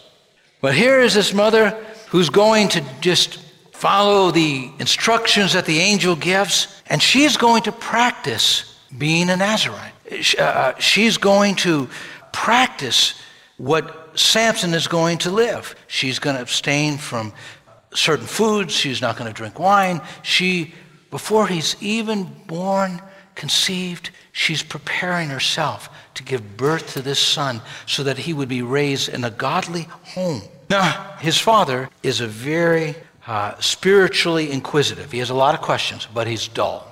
But 0.62 0.75
here 0.75 1.00
is 1.00 1.13
this 1.13 1.34
mother 1.34 1.70
who's 2.10 2.30
going 2.30 2.68
to 2.70 2.84
just 3.00 3.39
follow 3.72 4.32
the 4.32 4.70
instructions 4.80 5.54
that 5.54 5.66
the 5.66 5.80
angel 5.80 6.16
gives, 6.16 6.82
and 6.88 7.01
she's 7.01 7.38
going 7.38 7.63
to 7.63 7.72
practice 7.72 8.78
being 8.98 9.30
a 9.30 9.38
Nazarite. 9.38 9.94
Uh, 10.38 10.42
uh, 10.42 10.80
she's 10.80 11.18
going 11.18 11.56
to 11.56 11.88
practice 12.34 13.13
what 13.58 14.20
Samson 14.20 14.74
is 14.74 14.88
going 14.88 15.20
to 15.20 15.32
live. 15.32 15.75
She's 15.88 16.20
going 16.20 16.36
to 16.36 16.42
abstain 16.42 16.98
from 16.98 17.32
certain 17.94 18.25
foods. 18.25 18.74
She's 18.74 19.01
not 19.01 19.18
going 19.18 19.30
to 19.30 19.34
drink 19.34 19.60
wine. 19.60 20.01
She, 20.24 20.74
before 21.10 21.48
he's 21.48 21.82
even 21.82 22.24
born, 22.48 23.01
conceived, 23.36 24.10
she's 24.32 24.64
preparing 24.64 25.30
herself 25.30 25.90
to 26.16 26.24
give 26.24 26.58
birth 26.58 26.94
to 26.94 27.02
this 27.02 27.20
son 27.20 27.62
so 27.86 28.04
that 28.04 28.18
he 28.18 28.34
would 28.34 28.50
be 28.50 28.62
raised 28.62 29.10
in 29.10 29.24
a 29.24 29.32
godly 29.32 29.84
home. 29.84 30.42
Now, 30.70 31.16
his 31.20 31.38
father 31.38 31.90
is 32.04 32.22
a 32.22 32.28
very 32.28 32.96
uh, 33.26 33.60
spiritually 33.60 34.52
inquisitive. 34.52 35.12
He 35.12 35.20
has 35.20 35.30
a 35.30 35.36
lot 35.36 35.56
of 35.56 35.62
questions, 35.62 36.08
but 36.14 36.28
he's 36.28 36.48
dull. 36.48 36.86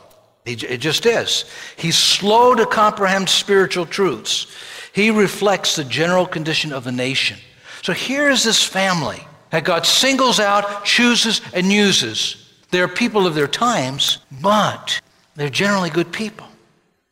He, 0.46 0.54
it 0.54 0.78
just 0.78 1.06
is. 1.06 1.46
He's 1.76 1.98
slow 1.98 2.56
to 2.56 2.66
comprehend 2.66 3.30
spiritual 3.30 3.86
truths. 3.86 4.48
He 4.94 5.12
reflects 5.12 5.76
the 5.76 5.84
general 5.84 6.26
condition 6.26 6.72
of 6.74 6.84
the 6.84 6.92
nation. 6.92 7.38
So 7.84 7.94
here 7.94 8.30
is 8.30 8.44
this 8.44 8.64
family 8.64 9.26
that 9.52 9.64
God 9.64 9.86
singles 9.86 10.40
out, 10.40 10.86
chooses, 10.86 11.42
and 11.54 11.72
uses. 11.72 12.44
They're 12.72 12.88
people 12.88 13.28
of 13.28 13.36
their 13.36 13.48
times, 13.48 14.20
but 14.42 15.00
they're 15.38 15.50
generally 15.50 15.90
good 15.90 16.12
people. 16.12 16.48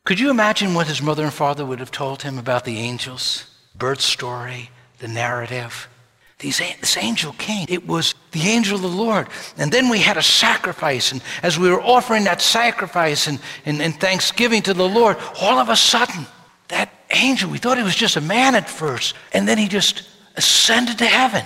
Could 0.04 0.20
you 0.20 0.30
imagine 0.30 0.74
what 0.74 0.86
his 0.86 1.00
mother 1.00 1.24
and 1.24 1.32
father 1.32 1.64
would 1.64 1.80
have 1.80 1.90
told 1.90 2.22
him 2.22 2.38
about 2.38 2.64
the 2.64 2.78
angels, 2.78 3.46
birth 3.74 4.00
story, 4.00 4.70
the 4.98 5.08
narrative? 5.08 5.88
These, 6.38 6.58
this 6.58 6.98
angel 6.98 7.32
came. 7.38 7.66
It 7.68 7.86
was 7.86 8.14
the 8.32 8.42
angel 8.42 8.76
of 8.76 8.82
the 8.82 8.88
Lord. 8.88 9.28
And 9.56 9.72
then 9.72 9.88
we 9.88 10.00
had 10.00 10.18
a 10.18 10.22
sacrifice. 10.22 11.10
And 11.10 11.22
as 11.42 11.58
we 11.58 11.70
were 11.70 11.80
offering 11.80 12.24
that 12.24 12.42
sacrifice 12.42 13.26
and, 13.26 13.40
and, 13.64 13.80
and 13.80 13.98
thanksgiving 13.98 14.60
to 14.62 14.74
the 14.74 14.88
Lord, 14.88 15.16
all 15.40 15.58
of 15.58 15.70
a 15.70 15.76
sudden, 15.76 16.26
that 16.68 16.92
angel, 17.10 17.50
we 17.50 17.58
thought 17.58 17.78
he 17.78 17.84
was 17.84 17.96
just 17.96 18.16
a 18.16 18.20
man 18.20 18.54
at 18.54 18.68
first. 18.68 19.14
And 19.32 19.48
then 19.48 19.56
he 19.56 19.66
just 19.66 20.06
ascended 20.36 20.98
to 20.98 21.06
heaven. 21.06 21.44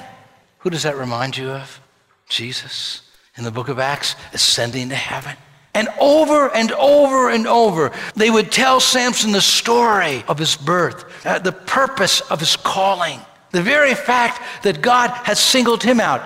Who 0.58 0.70
does 0.70 0.82
that 0.82 0.96
remind 0.96 1.36
you 1.36 1.50
of? 1.50 1.80
Jesus 2.28 3.02
in 3.36 3.44
the 3.44 3.50
book 3.50 3.68
of 3.68 3.78
Acts, 3.78 4.16
ascending 4.32 4.90
to 4.90 4.94
heaven. 4.94 5.36
And 5.74 5.88
over 6.00 6.52
and 6.54 6.72
over 6.72 7.30
and 7.30 7.46
over, 7.46 7.92
they 8.16 8.30
would 8.30 8.50
tell 8.50 8.80
Samson 8.80 9.32
the 9.32 9.40
story 9.40 10.24
of 10.26 10.38
his 10.38 10.56
birth, 10.56 11.04
uh, 11.24 11.38
the 11.38 11.52
purpose 11.52 12.20
of 12.22 12.40
his 12.40 12.56
calling. 12.56 13.20
The 13.52 13.62
very 13.62 13.94
fact 13.94 14.40
that 14.64 14.80
God 14.80 15.10
has 15.10 15.38
singled 15.38 15.82
him 15.82 16.00
out. 16.00 16.22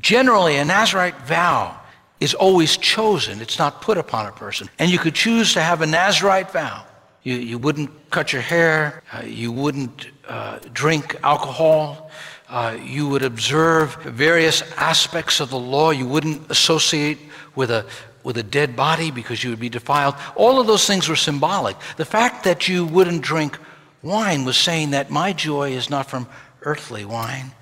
Generally, 0.00 0.56
a 0.56 0.64
Nazarite 0.64 1.20
vow 1.22 1.78
is 2.20 2.34
always 2.34 2.76
chosen, 2.76 3.40
it's 3.40 3.58
not 3.58 3.80
put 3.80 3.96
upon 3.96 4.26
a 4.26 4.32
person. 4.32 4.68
And 4.78 4.90
you 4.90 4.98
could 4.98 5.14
choose 5.14 5.52
to 5.52 5.60
have 5.60 5.82
a 5.82 5.86
Nazarite 5.86 6.50
vow. 6.50 6.84
You, 7.22 7.34
you 7.36 7.58
wouldn't 7.58 7.90
cut 8.10 8.32
your 8.32 8.42
hair, 8.42 9.02
uh, 9.12 9.22
you 9.22 9.52
wouldn't 9.52 10.08
uh, 10.26 10.58
drink 10.72 11.16
alcohol, 11.22 12.10
uh, 12.48 12.76
you 12.82 13.08
would 13.08 13.22
observe 13.22 13.96
various 14.02 14.62
aspects 14.72 15.40
of 15.40 15.50
the 15.50 15.58
law, 15.58 15.90
you 15.90 16.06
wouldn't 16.06 16.50
associate 16.50 17.18
with 17.54 17.70
a 17.70 17.84
with 18.28 18.36
a 18.36 18.42
dead 18.42 18.76
body 18.76 19.10
because 19.10 19.42
you 19.42 19.48
would 19.48 19.58
be 19.58 19.70
defiled. 19.70 20.14
All 20.36 20.60
of 20.60 20.66
those 20.66 20.86
things 20.86 21.08
were 21.08 21.16
symbolic. 21.16 21.78
The 21.96 22.04
fact 22.04 22.44
that 22.44 22.68
you 22.68 22.84
wouldn't 22.84 23.22
drink 23.22 23.58
wine 24.02 24.44
was 24.44 24.58
saying 24.58 24.90
that 24.90 25.08
my 25.10 25.32
joy 25.32 25.70
is 25.70 25.88
not 25.88 26.10
from 26.10 26.28
earthly 26.60 27.06
wine, 27.06 27.52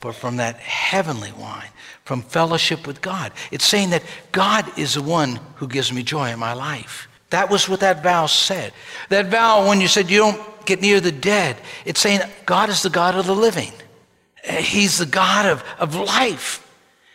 but 0.00 0.14
from 0.14 0.38
that 0.38 0.56
heavenly 0.56 1.32
wine, 1.32 1.68
from 2.04 2.22
fellowship 2.22 2.86
with 2.86 3.02
God. 3.02 3.32
It's 3.50 3.66
saying 3.66 3.90
that 3.90 4.02
God 4.32 4.64
is 4.78 4.94
the 4.94 5.02
one 5.02 5.40
who 5.56 5.68
gives 5.68 5.92
me 5.92 6.02
joy 6.02 6.30
in 6.30 6.38
my 6.38 6.54
life. 6.54 7.06
That 7.28 7.50
was 7.50 7.68
what 7.68 7.80
that 7.80 8.02
vow 8.02 8.24
said. 8.24 8.72
That 9.10 9.26
vow, 9.26 9.68
when 9.68 9.82
you 9.82 9.88
said 9.88 10.08
you 10.08 10.20
don't 10.20 10.64
get 10.64 10.80
near 10.80 11.00
the 11.00 11.12
dead, 11.12 11.58
it's 11.84 12.00
saying 12.00 12.20
God 12.46 12.70
is 12.70 12.82
the 12.82 12.88
God 12.88 13.14
of 13.14 13.26
the 13.26 13.36
living. 13.36 13.72
He's 14.42 14.96
the 14.96 15.04
God 15.04 15.44
of, 15.44 15.62
of 15.78 15.94
life. 15.94 16.63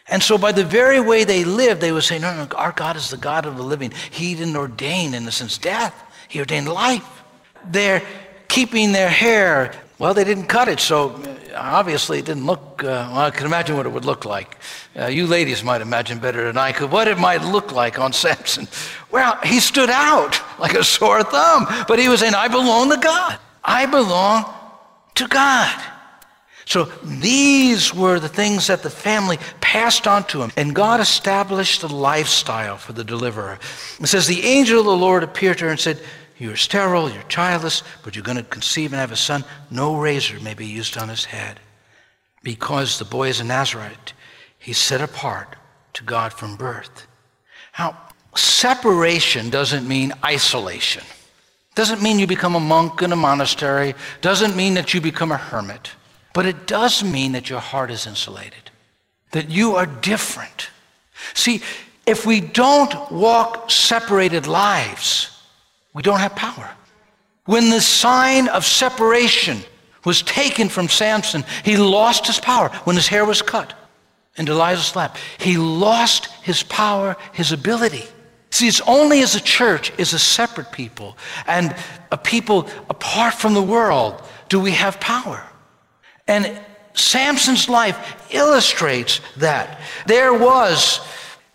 And 0.09 0.23
so, 0.23 0.37
by 0.37 0.51
the 0.51 0.63
very 0.63 0.99
way 0.99 1.23
they 1.23 1.43
lived, 1.43 1.81
they 1.81 1.91
would 1.91 2.03
say, 2.03 2.19
No, 2.19 2.35
no, 2.35 2.47
our 2.55 2.71
God 2.71 2.95
is 2.95 3.09
the 3.09 3.17
God 3.17 3.45
of 3.45 3.57
the 3.57 3.63
living. 3.63 3.91
He 4.09 4.35
didn't 4.35 4.55
ordain, 4.55 5.13
in 5.13 5.27
a 5.27 5.31
sense, 5.31 5.57
death, 5.57 5.93
He 6.27 6.39
ordained 6.39 6.67
life. 6.67 7.23
They're 7.65 8.01
keeping 8.47 8.91
their 8.91 9.09
hair 9.09 9.73
well, 9.99 10.13
they 10.13 10.23
didn't 10.23 10.45
cut 10.45 10.69
it, 10.69 10.79
so 10.79 11.09
uh, 11.09 11.37
obviously 11.55 12.19
it 12.19 12.25
didn't 12.25 12.45
look, 12.45 12.81
uh, 12.85 13.09
well, 13.11 13.17
I 13.17 13.31
can 13.31 13.45
imagine 13.45 13.75
what 13.75 13.85
it 13.85 13.89
would 13.89 14.05
look 14.05 14.23
like. 14.23 14.57
Uh, 14.97 15.07
you 15.07 15.27
ladies 15.27 15.61
might 15.61 15.81
imagine 15.81 16.19
better 16.19 16.45
than 16.45 16.57
I 16.57 16.71
could 16.71 16.89
what 16.89 17.09
it 17.09 17.17
might 17.17 17.41
look 17.41 17.73
like 17.73 17.99
on 17.99 18.13
Samson. 18.23 18.69
Well, 19.11 19.37
he 19.43 19.59
stood 19.59 19.89
out 19.89 20.39
like 20.57 20.73
a 20.73 20.85
sore 20.85 21.21
thumb, 21.23 21.67
but 21.85 21.99
he 21.99 22.07
was 22.07 22.21
saying, 22.21 22.33
I 22.33 22.47
belong 22.47 22.89
to 22.91 22.97
God. 22.97 23.39
I 23.61 23.85
belong 23.87 24.45
to 25.15 25.27
God. 25.27 25.83
So 26.69 26.85
these 27.03 27.93
were 27.93 28.19
the 28.19 28.29
things 28.29 28.67
that 28.67 28.83
the 28.83 28.91
family 28.91 29.39
passed 29.59 30.07
on 30.07 30.23
to 30.25 30.43
him. 30.43 30.51
And 30.55 30.75
God 30.75 30.99
established 30.99 31.81
a 31.81 31.87
lifestyle 31.87 32.77
for 32.77 32.93
the 32.93 33.03
deliverer. 33.03 33.57
It 33.99 34.07
says, 34.07 34.27
The 34.27 34.43
angel 34.43 34.79
of 34.79 34.85
the 34.85 34.95
Lord 34.95 35.23
appeared 35.23 35.57
to 35.57 35.65
her 35.65 35.71
and 35.71 35.79
said, 35.79 35.99
you're 36.39 36.55
sterile, 36.55 37.09
you're 37.09 37.21
childless, 37.23 37.83
but 38.01 38.15
you're 38.15 38.23
going 38.23 38.37
to 38.37 38.43
conceive 38.43 38.93
and 38.93 38.99
have 38.99 39.11
a 39.11 39.17
son. 39.17 39.43
No 39.69 39.97
razor 39.97 40.39
may 40.39 40.53
be 40.53 40.65
used 40.65 40.97
on 40.97 41.09
his 41.09 41.25
head. 41.25 41.59
Because 42.43 42.97
the 42.97 43.05
boy 43.05 43.27
is 43.27 43.41
a 43.41 43.43
Nazarite, 43.43 44.13
he's 44.57 44.77
set 44.77 45.01
apart 45.01 45.57
to 45.93 46.03
God 46.05 46.31
from 46.31 46.55
birth. 46.55 47.07
Now, 47.77 47.97
separation 48.35 49.49
doesn't 49.49 49.85
mean 49.85 50.13
isolation. 50.23 51.03
Doesn't 51.75 52.01
mean 52.01 52.19
you 52.19 52.27
become 52.27 52.55
a 52.55 52.59
monk 52.61 53.01
in 53.01 53.11
a 53.11 53.17
monastery. 53.17 53.93
Doesn't 54.21 54.55
mean 54.55 54.75
that 54.75 54.93
you 54.93 55.01
become 55.01 55.33
a 55.33 55.37
hermit. 55.37 55.91
But 56.33 56.45
it 56.45 56.67
does 56.67 57.03
mean 57.03 57.31
that 57.33 57.49
your 57.49 57.59
heart 57.59 57.91
is 57.91 58.05
insulated, 58.05 58.71
that 59.31 59.49
you 59.49 59.75
are 59.75 59.85
different. 59.85 60.69
See, 61.33 61.61
if 62.05 62.25
we 62.25 62.39
don't 62.39 63.11
walk 63.11 63.69
separated 63.71 64.47
lives, 64.47 65.41
we 65.93 66.01
don't 66.01 66.19
have 66.19 66.35
power. 66.35 66.69
When 67.45 67.69
the 67.69 67.81
sign 67.81 68.47
of 68.47 68.65
separation 68.65 69.59
was 70.05 70.21
taken 70.21 70.69
from 70.69 70.87
Samson, 70.87 71.43
he 71.63 71.77
lost 71.77 72.27
his 72.27 72.39
power 72.39 72.69
when 72.83 72.95
his 72.95 73.07
hair 73.07 73.25
was 73.25 73.41
cut 73.41 73.73
in 74.37 74.45
Delilah's 74.45 74.95
lap. 74.95 75.17
He 75.39 75.57
lost 75.57 76.27
his 76.43 76.63
power, 76.63 77.17
his 77.33 77.51
ability. 77.51 78.05
See, 78.51 78.67
it's 78.67 78.81
only 78.81 79.21
as 79.21 79.35
a 79.35 79.41
church, 79.41 79.91
as 79.99 80.13
a 80.13 80.19
separate 80.19 80.71
people, 80.71 81.17
and 81.45 81.75
a 82.11 82.17
people 82.17 82.67
apart 82.89 83.33
from 83.33 83.53
the 83.53 83.61
world, 83.61 84.21
do 84.47 84.59
we 84.59 84.71
have 84.71 84.99
power. 84.99 85.43
And 86.29 86.61
Samson's 86.93 87.67
life 87.67 88.27
illustrates 88.29 89.19
that. 89.37 89.81
There 90.05 90.33
was 90.33 91.01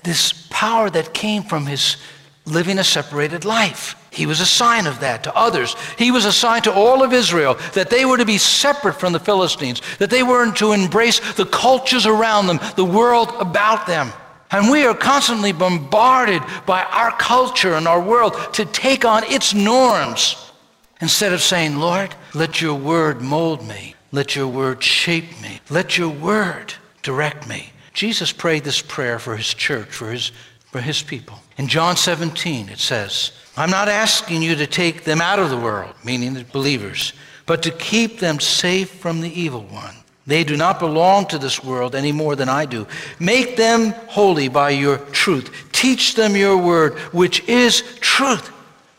this 0.03 0.47
power 0.51 0.91
that 0.91 1.15
came 1.15 1.45
from 1.45 1.65
his 1.65 1.97
living 2.45 2.79
a 2.79 2.85
separated 2.85 3.45
life. 3.45 3.95
He 4.11 4.27
was 4.27 4.41
a 4.41 4.47
sign 4.47 4.87
of 4.87 5.01
that 5.01 5.25
to 5.25 5.37
others. 5.37 5.77
He 5.97 6.11
was 6.11 6.25
a 6.25 6.33
sign 6.33 6.63
to 6.63 6.73
all 6.73 7.05
of 7.05 7.13
Israel 7.13 7.55
that 7.75 7.89
they 7.89 8.05
were 8.05 8.19
to 8.19 8.25
be 8.25 8.37
separate 8.37 8.95
from 8.95 9.13
the 9.13 9.21
Philistines, 9.21 9.81
that 9.99 10.11
they 10.11 10.25
were 10.25 10.53
to 10.55 10.73
embrace 10.73 11.21
the 11.35 11.47
cultures 11.47 12.05
around 12.05 12.49
them, 12.49 12.59
the 12.75 12.85
world 12.85 13.33
about 13.39 13.87
them. 13.87 14.13
And 14.51 14.71
we 14.71 14.85
are 14.87 14.95
constantly 14.95 15.53
bombarded 15.53 16.43
by 16.67 16.83
our 16.83 17.13
culture 17.13 17.75
and 17.75 17.87
our 17.87 18.01
world 18.01 18.37
to 18.55 18.65
take 18.65 19.05
on 19.05 19.23
its 19.25 19.55
norms 19.55 20.53
instead 21.01 21.33
of 21.33 21.43
saying, 21.43 21.77
Lord, 21.77 22.15
let 22.35 22.61
your 22.61 22.75
word 22.75 23.21
mold 23.21 23.67
me. 23.67 23.94
Let 24.14 24.37
your 24.37 24.46
word 24.46 24.81
shape 24.81 25.42
me. 25.42 25.59
Let 25.70 25.98
your 25.98 26.09
word 26.09 26.72
direct 27.03 27.48
me. 27.48 27.72
Jesus 27.94 28.31
prayed 28.31 28.62
this 28.62 28.81
prayer 28.81 29.18
for 29.18 29.37
his 29.37 29.53
church, 29.53 29.88
for 29.88 30.12
his, 30.12 30.31
for 30.70 30.81
his 30.81 31.03
people. 31.03 31.40
In 31.59 31.66
John 31.66 31.96
17, 31.96 32.68
it 32.68 32.79
says, 32.79 33.33
I'm 33.57 33.70
not 33.70 33.88
asking 33.88 34.40
you 34.40 34.55
to 34.55 34.68
take 34.68 35.03
them 35.03 35.20
out 35.20 35.40
of 35.40 35.50
the 35.50 35.57
world, 35.57 35.96
meaning 36.05 36.33
the 36.33 36.44
believers, 36.44 37.12
but 37.44 37.64
to 37.64 37.72
keep 37.72 38.20
them 38.20 38.38
safe 38.38 38.88
from 38.88 39.20
the 39.20 39.40
evil 39.40 39.62
one. 39.62 39.96
They 40.29 40.44
do 40.44 40.57
not 40.57 40.79
belong 40.79 41.27
to 41.27 41.38
this 41.38 41.64
world 41.64 41.96
any 41.96 42.12
more 42.12 42.37
than 42.37 42.48
I 42.48 42.66
do. 42.66 42.87
Make 43.18 43.57
them 43.57 43.94
holy 44.07 44.46
by 44.46 44.70
your 44.70 44.98
truth. 44.98 45.50
Teach 45.72 46.14
them 46.14 46.37
your 46.37 46.57
word, 46.57 46.98
which 47.12 47.48
is 47.48 47.83
truth. 47.98 48.46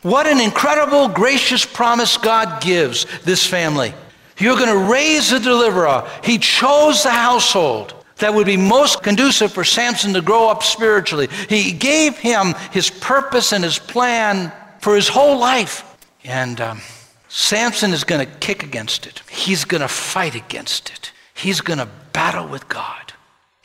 What 0.02 0.26
an 0.26 0.42
incredible, 0.42 1.08
gracious 1.08 1.64
promise 1.64 2.18
God 2.18 2.60
gives 2.60 3.06
this 3.22 3.46
family. 3.46 3.94
You're 4.38 4.56
going 4.56 4.68
to 4.68 4.92
raise 4.92 5.32
a 5.32 5.40
deliverer. 5.40 6.08
He 6.22 6.38
chose 6.38 7.02
the 7.02 7.10
household 7.10 7.94
that 8.16 8.34
would 8.34 8.46
be 8.46 8.56
most 8.56 9.02
conducive 9.02 9.52
for 9.52 9.64
Samson 9.64 10.12
to 10.14 10.22
grow 10.22 10.48
up 10.48 10.62
spiritually. 10.62 11.28
He 11.48 11.72
gave 11.72 12.16
him 12.18 12.54
his 12.72 12.90
purpose 12.90 13.52
and 13.52 13.62
his 13.62 13.78
plan 13.78 14.52
for 14.80 14.94
his 14.94 15.08
whole 15.08 15.38
life. 15.38 15.84
And 16.24 16.60
um, 16.60 16.80
Samson 17.28 17.92
is 17.92 18.04
going 18.04 18.26
to 18.26 18.32
kick 18.38 18.62
against 18.62 19.06
it, 19.06 19.22
he's 19.28 19.64
going 19.64 19.82
to 19.82 19.88
fight 19.88 20.34
against 20.34 20.90
it, 20.90 21.12
he's 21.34 21.60
going 21.60 21.78
to 21.78 21.88
battle 22.12 22.48
with 22.48 22.68
God. 22.68 23.12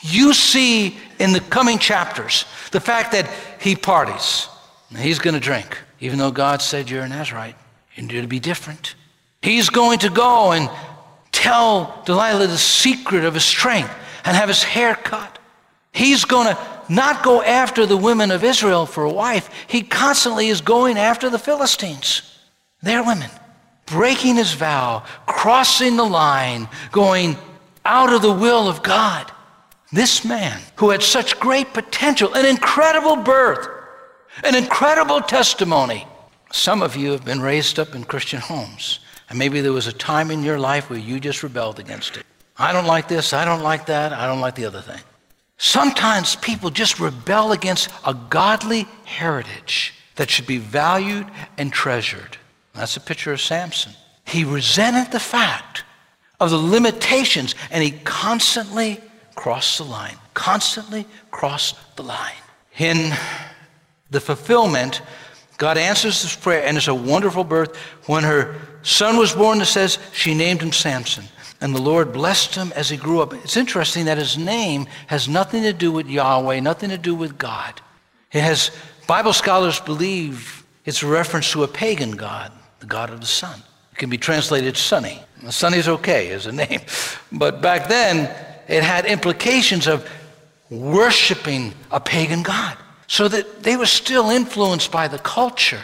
You 0.02 0.34
see 0.34 0.98
in 1.20 1.32
the 1.32 1.40
coming 1.40 1.78
chapters 1.78 2.46
the 2.72 2.80
fact 2.80 3.12
that 3.12 3.30
he 3.60 3.76
parties, 3.76 4.48
he's 4.98 5.20
going 5.20 5.36
to 5.36 5.40
drink, 5.40 5.78
even 6.00 6.18
though 6.18 6.32
God 6.32 6.62
said 6.62 6.90
you're 6.90 7.04
a 7.04 7.10
Nazarite 7.10 7.56
you're 8.12 8.22
to 8.22 8.28
be 8.28 8.40
different. 8.40 8.91
He's 9.42 9.70
going 9.70 10.00
to 10.00 10.10
go 10.10 10.52
and 10.52 10.70
tell 11.32 12.02
Delilah 12.06 12.48
the 12.48 12.58
secret 12.58 13.26
of 13.26 13.34
his 13.34 13.46
strength 13.46 13.94
and 14.24 14.38
have 14.38 14.50
his 14.50 14.64
hair 14.64 14.96
cut. 14.96 15.40
He's 15.92 16.26
going 16.26 16.48
to 16.48 16.58
not 16.90 17.24
go 17.24 17.42
after 17.42 17.86
the 17.86 17.98
women 17.98 18.32
of 18.32 18.44
Israel 18.44 18.86
for 18.86 19.04
a 19.04 19.12
wife. 19.12 19.50
He 19.68 19.82
constantly 19.82 20.48
is 20.48 20.62
going 20.62 20.98
after 20.98 21.30
the 21.30 21.40
Philistines, 21.40 22.38
their 22.82 23.04
women, 23.04 23.30
breaking 23.86 24.36
his 24.36 24.54
vow, 24.54 25.04
crossing 25.26 25.96
the 25.96 26.06
line, 26.06 26.68
going 26.92 27.38
out 27.86 28.14
of 28.14 28.22
the 28.22 28.32
will 28.32 28.68
of 28.68 28.84
God. 28.84 29.32
This 29.92 30.24
man 30.24 30.62
who 30.76 30.90
had 30.90 31.04
such 31.04 31.40
great 31.40 31.74
potential, 31.74 32.34
an 32.34 32.46
incredible 32.46 33.18
birth, 33.18 33.68
an 34.44 34.56
incredible 34.56 35.22
testimony. 35.22 36.08
Some 36.52 36.82
of 36.82 36.96
you 36.96 37.12
have 37.12 37.26
been 37.26 37.42
raised 37.42 37.80
up 37.80 37.96
in 37.96 38.04
Christian 38.04 38.40
homes, 38.40 39.00
and 39.32 39.40
maybe 39.40 39.62
there 39.62 39.72
was 39.72 39.88
a 39.88 39.94
time 39.94 40.30
in 40.30 40.44
your 40.44 40.60
life 40.60 40.90
where 40.90 41.00
you 41.00 41.18
just 41.18 41.42
rebelled 41.42 41.80
against 41.80 42.18
it. 42.18 42.26
I 42.58 42.74
don't 42.74 42.86
like 42.86 43.08
this, 43.08 43.32
I 43.32 43.46
don't 43.46 43.64
like 43.64 43.86
that, 43.86 44.12
I 44.12 44.28
don't 44.28 44.42
like 44.42 44.56
the 44.56 44.66
other 44.66 44.82
thing. 44.82 45.00
Sometimes 45.58 46.36
people 46.36 46.70
just 46.70 47.00
rebel 47.00 47.54
against 47.54 47.90
a 48.06 48.14
godly 48.14 48.88
heritage 49.06 49.94
that 50.18 50.30
should 50.30 50.48
be 50.48 50.58
valued 50.58 51.26
and 51.58 51.72
treasured. 51.72 52.36
That's 52.74 52.98
a 52.98 53.00
picture 53.00 53.32
of 53.32 53.40
Samson. 53.40 53.94
He 54.26 54.44
resented 54.44 55.14
the 55.14 55.20
fact 55.20 55.86
of 56.42 56.50
the 56.50 56.58
limitations 56.58 57.56
and 57.70 57.82
he 57.82 57.92
constantly 58.04 59.00
crossed 59.36 59.78
the 59.78 59.86
line, 59.86 60.18
constantly 60.34 61.08
crossed 61.32 61.78
the 61.96 62.04
line. 62.04 62.34
In 62.78 63.16
the 64.10 64.20
fulfillment, 64.20 65.02
God 65.62 65.78
answers 65.78 66.24
this 66.24 66.36
prayer, 66.36 66.64
and 66.66 66.76
it's 66.76 66.88
a 66.88 66.96
wonderful 66.96 67.44
birth. 67.44 67.76
When 68.08 68.24
her 68.24 68.56
son 68.82 69.18
was 69.18 69.32
born, 69.32 69.62
it 69.62 69.66
says 69.66 70.00
she 70.12 70.34
named 70.34 70.60
him 70.60 70.72
Samson 70.72 71.26
and 71.62 71.76
the 71.76 71.82
Lord 71.82 72.12
blessed 72.12 72.56
him 72.56 72.74
as 72.76 72.90
he 72.90 72.98
grew 72.98 73.22
up. 73.22 73.32
It's 73.36 73.56
interesting 73.56 74.06
that 74.06 74.18
his 74.18 74.36
name 74.40 74.88
has 75.06 75.30
nothing 75.30 75.62
to 75.62 75.72
do 75.72 75.92
with 75.92 76.08
Yahweh, 76.08 76.60
nothing 76.62 76.90
to 76.90 76.98
do 76.98 77.14
with 77.14 77.38
God. 77.38 77.80
It 78.32 78.42
has, 78.42 78.72
Bible 79.06 79.34
scholars 79.34 79.80
believe 79.80 80.66
it's 80.84 81.04
a 81.04 81.08
reference 81.08 81.52
to 81.52 81.62
a 81.62 81.68
pagan 81.68 82.14
god, 82.14 82.52
the 82.80 82.88
god 82.88 83.12
of 83.12 83.22
the 83.22 83.28
sun. 83.28 83.62
It 83.92 84.00
can 84.00 84.10
be 84.10 84.18
translated 84.18 84.76
sunny. 84.76 85.22
Sunny's 85.52 85.88
okay 85.88 86.32
as 86.32 86.48
a 86.48 86.52
name. 86.52 86.82
But 87.32 87.62
back 87.62 87.88
then, 87.88 88.34
it 88.68 88.82
had 88.82 89.06
implications 89.06 89.86
of 89.86 90.10
worshiping 90.72 91.76
a 91.92 92.00
pagan 92.00 92.42
god. 92.42 92.76
So 93.12 93.28
that 93.28 93.64
they 93.64 93.76
were 93.76 93.86
still 93.86 94.30
influenced 94.30 94.90
by 94.90 95.10
the 95.10 95.20
culture. 95.20 95.82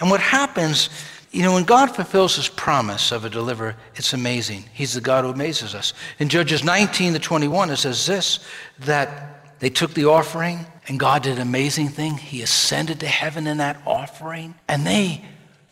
And 0.00 0.08
what 0.08 0.20
happens 0.20 0.88
you 1.36 1.42
know, 1.42 1.52
when 1.52 1.64
God 1.64 1.94
fulfills 1.94 2.36
his 2.36 2.48
promise 2.48 3.12
of 3.12 3.26
a 3.26 3.28
deliverer, 3.28 3.76
it's 3.94 4.14
amazing. 4.14 4.64
He's 4.72 4.94
the 4.94 5.02
God 5.02 5.22
who 5.22 5.30
amazes 5.30 5.74
us. 5.74 5.92
In 6.18 6.30
Judges 6.30 6.64
19 6.64 7.12
to 7.12 7.18
21, 7.18 7.68
it 7.68 7.76
says 7.76 8.06
this 8.06 8.38
that 8.78 9.58
they 9.58 9.68
took 9.68 9.92
the 9.92 10.06
offering 10.06 10.64
and 10.88 10.98
God 10.98 11.24
did 11.24 11.36
an 11.36 11.42
amazing 11.42 11.88
thing. 11.88 12.16
He 12.16 12.40
ascended 12.40 13.00
to 13.00 13.06
heaven 13.06 13.46
in 13.46 13.58
that 13.58 13.82
offering. 13.84 14.54
And 14.66 14.86
they 14.86 15.22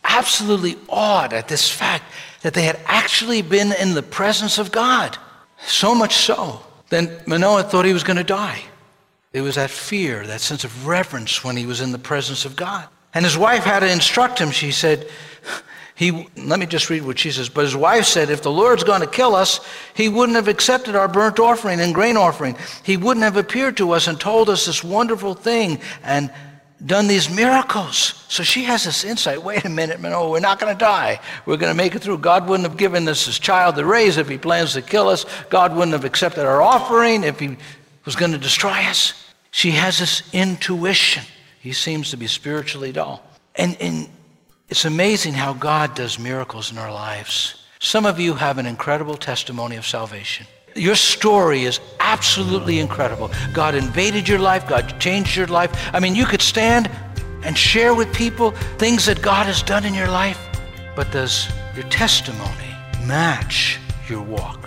absolutely 0.03 0.77
awed 0.87 1.33
at 1.33 1.47
this 1.47 1.67
fact 1.67 2.03
that 2.43 2.53
they 2.53 2.65
had 2.65 2.79
actually 2.85 3.41
been 3.41 3.71
in 3.73 3.95
the 3.95 4.03
presence 4.03 4.59
of 4.59 4.71
God. 4.71 5.17
So 5.65 5.95
much 5.95 6.17
so, 6.17 6.61
then 6.89 7.09
Manoah 7.25 7.63
thought 7.63 7.85
he 7.85 7.93
was 7.93 8.03
going 8.03 8.17
to 8.17 8.23
die. 8.23 8.61
It 9.35 9.41
was 9.41 9.55
that 9.55 9.69
fear, 9.69 10.25
that 10.27 10.39
sense 10.39 10.63
of 10.63 10.87
reverence 10.87 11.43
when 11.43 11.57
he 11.57 11.65
was 11.65 11.81
in 11.81 11.91
the 11.91 11.99
presence 11.99 12.45
of 12.45 12.55
God. 12.55 12.87
And 13.13 13.25
his 13.25 13.37
wife 13.37 13.65
had 13.65 13.81
to 13.81 13.91
instruct 13.91 14.39
him. 14.39 14.49
She 14.49 14.71
said, 14.71 15.09
he, 15.93 16.29
let 16.37 16.57
me 16.57 16.65
just 16.65 16.89
read 16.89 17.03
what 17.03 17.19
she 17.19 17.31
says. 17.31 17.49
But 17.49 17.65
his 17.65 17.75
wife 17.75 18.05
said, 18.05 18.29
If 18.29 18.43
the 18.43 18.51
Lord's 18.51 18.85
going 18.85 19.01
to 19.01 19.07
kill 19.07 19.35
us, 19.35 19.59
he 19.93 20.07
wouldn't 20.07 20.37
have 20.37 20.47
accepted 20.47 20.95
our 20.95 21.09
burnt 21.09 21.37
offering 21.37 21.81
and 21.81 21.93
grain 21.93 22.15
offering. 22.15 22.55
He 22.83 22.95
wouldn't 22.95 23.25
have 23.25 23.35
appeared 23.35 23.75
to 23.75 23.91
us 23.91 24.07
and 24.07 24.17
told 24.17 24.49
us 24.49 24.67
this 24.67 24.85
wonderful 24.85 25.33
thing 25.33 25.81
and 26.01 26.31
done 26.85 27.07
these 27.07 27.29
miracles. 27.29 28.23
So 28.29 28.41
she 28.41 28.63
has 28.63 28.85
this 28.85 29.03
insight 29.03 29.43
wait 29.43 29.65
a 29.65 29.69
minute, 29.69 29.99
man, 29.99 30.13
oh, 30.13 30.31
we're 30.31 30.39
not 30.39 30.61
going 30.61 30.73
to 30.73 30.79
die. 30.79 31.19
We're 31.45 31.57
going 31.57 31.73
to 31.73 31.77
make 31.77 31.93
it 31.93 31.99
through. 31.99 32.19
God 32.19 32.47
wouldn't 32.47 32.69
have 32.69 32.77
given 32.77 33.05
us 33.09 33.25
his 33.25 33.37
child 33.37 33.75
to 33.75 33.85
raise 33.85 34.15
if 34.15 34.29
he 34.29 34.37
plans 34.37 34.71
to 34.73 34.81
kill 34.81 35.09
us. 35.09 35.25
God 35.49 35.73
wouldn't 35.73 35.91
have 35.91 36.05
accepted 36.05 36.45
our 36.45 36.61
offering 36.61 37.25
if 37.25 37.37
he 37.37 37.57
was 38.05 38.15
going 38.15 38.31
to 38.31 38.37
destroy 38.37 38.71
us. 38.85 39.25
She 39.51 39.71
has 39.71 39.99
this 39.99 40.21
intuition. 40.33 41.23
He 41.59 41.73
seems 41.73 42.11
to 42.11 42.17
be 42.17 42.27
spiritually 42.27 42.91
dull. 42.91 43.23
And, 43.55 43.75
and 43.79 44.09
it's 44.69 44.85
amazing 44.85 45.33
how 45.33 45.53
God 45.53 45.95
does 45.95 46.19
miracles 46.19 46.71
in 46.71 46.77
our 46.77 46.91
lives. 46.91 47.63
Some 47.79 48.05
of 48.05 48.19
you 48.19 48.33
have 48.33 48.57
an 48.57 48.65
incredible 48.65 49.15
testimony 49.15 49.75
of 49.75 49.85
salvation. 49.85 50.45
Your 50.75 50.95
story 50.95 51.63
is 51.63 51.79
absolutely 51.99 52.79
incredible. 52.79 53.31
God 53.53 53.75
invaded 53.75 54.27
your 54.27 54.39
life, 54.39 54.67
God 54.67 54.99
changed 54.99 55.35
your 55.35 55.47
life. 55.47 55.71
I 55.93 55.99
mean, 55.99 56.15
you 56.15 56.25
could 56.25 56.41
stand 56.41 56.89
and 57.43 57.57
share 57.57 57.93
with 57.93 58.13
people 58.13 58.51
things 58.77 59.05
that 59.05 59.21
God 59.21 59.45
has 59.45 59.61
done 59.63 59.85
in 59.85 59.93
your 59.93 60.09
life, 60.09 60.39
but 60.95 61.11
does 61.11 61.47
your 61.75 61.85
testimony 61.85 62.75
match 63.05 63.79
your 64.09 64.21
walk? 64.21 64.64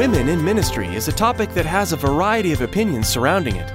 Women 0.00 0.30
in 0.30 0.42
ministry 0.42 0.94
is 0.94 1.08
a 1.08 1.12
topic 1.12 1.52
that 1.52 1.66
has 1.66 1.92
a 1.92 1.96
variety 1.96 2.52
of 2.52 2.62
opinions 2.62 3.06
surrounding 3.06 3.56
it. 3.56 3.70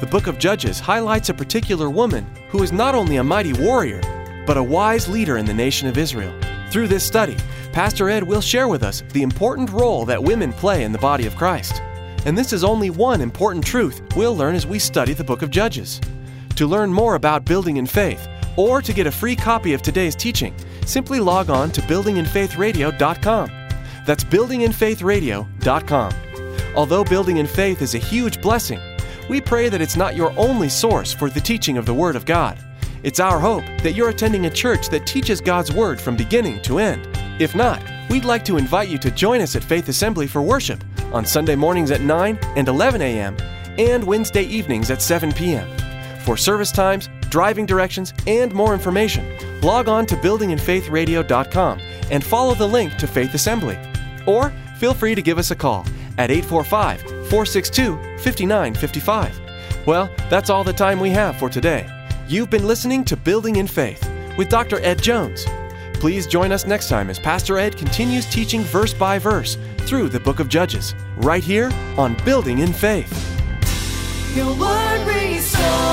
The 0.00 0.06
book 0.06 0.26
of 0.26 0.38
Judges 0.38 0.78
highlights 0.78 1.30
a 1.30 1.34
particular 1.34 1.88
woman 1.88 2.26
who 2.50 2.62
is 2.62 2.72
not 2.72 2.94
only 2.94 3.16
a 3.16 3.24
mighty 3.24 3.54
warrior, 3.54 4.02
but 4.46 4.58
a 4.58 4.62
wise 4.62 5.08
leader 5.08 5.38
in 5.38 5.46
the 5.46 5.54
nation 5.54 5.88
of 5.88 5.96
Israel. 5.96 6.38
Through 6.70 6.88
this 6.88 7.06
study, 7.06 7.38
Pastor 7.72 8.10
Ed 8.10 8.22
will 8.22 8.42
share 8.42 8.68
with 8.68 8.82
us 8.82 9.02
the 9.14 9.22
important 9.22 9.70
role 9.70 10.04
that 10.04 10.22
women 10.22 10.52
play 10.52 10.84
in 10.84 10.92
the 10.92 10.98
body 10.98 11.26
of 11.26 11.36
Christ. 11.36 11.80
And 12.26 12.36
this 12.36 12.52
is 12.52 12.64
only 12.64 12.90
one 12.90 13.22
important 13.22 13.64
truth 13.64 14.02
we'll 14.14 14.36
learn 14.36 14.54
as 14.54 14.66
we 14.66 14.78
study 14.78 15.14
the 15.14 15.24
book 15.24 15.40
of 15.40 15.48
Judges. 15.48 16.02
To 16.56 16.66
learn 16.66 16.92
more 16.92 17.14
about 17.14 17.46
building 17.46 17.78
in 17.78 17.86
faith, 17.86 18.28
or 18.58 18.82
to 18.82 18.92
get 18.92 19.06
a 19.06 19.10
free 19.10 19.36
copy 19.36 19.72
of 19.72 19.80
today's 19.80 20.16
teaching, 20.16 20.54
simply 20.84 21.18
log 21.18 21.48
on 21.48 21.70
to 21.70 21.80
buildinginfaithradio.com. 21.80 23.61
That's 24.06 24.24
buildinginfaithradio.com. 24.24 26.12
Although 26.74 27.04
Building 27.04 27.36
in 27.36 27.46
Faith 27.46 27.82
is 27.82 27.94
a 27.94 27.98
huge 27.98 28.40
blessing, 28.40 28.80
we 29.28 29.40
pray 29.40 29.68
that 29.68 29.80
it's 29.80 29.96
not 29.96 30.16
your 30.16 30.32
only 30.38 30.68
source 30.68 31.12
for 31.12 31.30
the 31.30 31.40
teaching 31.40 31.78
of 31.78 31.86
the 31.86 31.94
Word 31.94 32.16
of 32.16 32.24
God. 32.24 32.58
It's 33.02 33.20
our 33.20 33.38
hope 33.40 33.64
that 33.82 33.92
you're 33.92 34.10
attending 34.10 34.46
a 34.46 34.50
church 34.50 34.88
that 34.88 35.06
teaches 35.06 35.40
God's 35.40 35.72
Word 35.72 36.00
from 36.00 36.16
beginning 36.16 36.62
to 36.62 36.78
end. 36.78 37.08
If 37.40 37.54
not, 37.54 37.82
we'd 38.10 38.24
like 38.24 38.44
to 38.46 38.56
invite 38.56 38.88
you 38.88 38.98
to 38.98 39.10
join 39.10 39.40
us 39.40 39.56
at 39.56 39.64
Faith 39.64 39.88
Assembly 39.88 40.26
for 40.26 40.42
worship 40.42 40.84
on 41.12 41.26
Sunday 41.26 41.56
mornings 41.56 41.90
at 41.90 42.00
9 42.00 42.38
and 42.56 42.68
11 42.68 43.02
a.m., 43.02 43.36
and 43.78 44.04
Wednesday 44.04 44.42
evenings 44.42 44.90
at 44.90 45.00
7 45.00 45.32
p.m. 45.32 45.66
For 46.20 46.36
service 46.36 46.70
times, 46.70 47.08
driving 47.30 47.66
directions, 47.66 48.12
and 48.26 48.52
more 48.54 48.74
information, 48.74 49.26
log 49.62 49.88
on 49.88 50.06
to 50.06 50.16
buildinginfaithradio.com 50.16 51.80
and 52.10 52.22
follow 52.22 52.54
the 52.54 52.68
link 52.68 52.96
to 52.96 53.06
Faith 53.06 53.34
Assembly. 53.34 53.78
Or 54.26 54.52
feel 54.78 54.94
free 54.94 55.14
to 55.14 55.22
give 55.22 55.38
us 55.38 55.50
a 55.50 55.56
call 55.56 55.84
at 56.18 56.30
845 56.30 57.00
462 57.00 57.96
5955. 58.18 59.86
Well, 59.86 60.10
that's 60.30 60.50
all 60.50 60.64
the 60.64 60.72
time 60.72 61.00
we 61.00 61.10
have 61.10 61.36
for 61.36 61.48
today. 61.48 61.88
You've 62.28 62.50
been 62.50 62.66
listening 62.66 63.04
to 63.06 63.16
Building 63.16 63.56
in 63.56 63.66
Faith 63.66 64.08
with 64.38 64.48
Dr. 64.48 64.78
Ed 64.80 65.02
Jones. 65.02 65.44
Please 65.94 66.26
join 66.26 66.52
us 66.52 66.66
next 66.66 66.88
time 66.88 67.10
as 67.10 67.18
Pastor 67.18 67.58
Ed 67.58 67.76
continues 67.76 68.26
teaching 68.26 68.62
verse 68.62 68.94
by 68.94 69.18
verse 69.18 69.56
through 69.78 70.08
the 70.08 70.20
book 70.20 70.40
of 70.40 70.48
Judges, 70.48 70.94
right 71.16 71.42
here 71.42 71.70
on 71.96 72.16
Building 72.24 72.58
in 72.58 72.72
Faith. 72.72 73.12
Your 74.36 74.54
word 74.56 75.06
restores. 75.06 75.92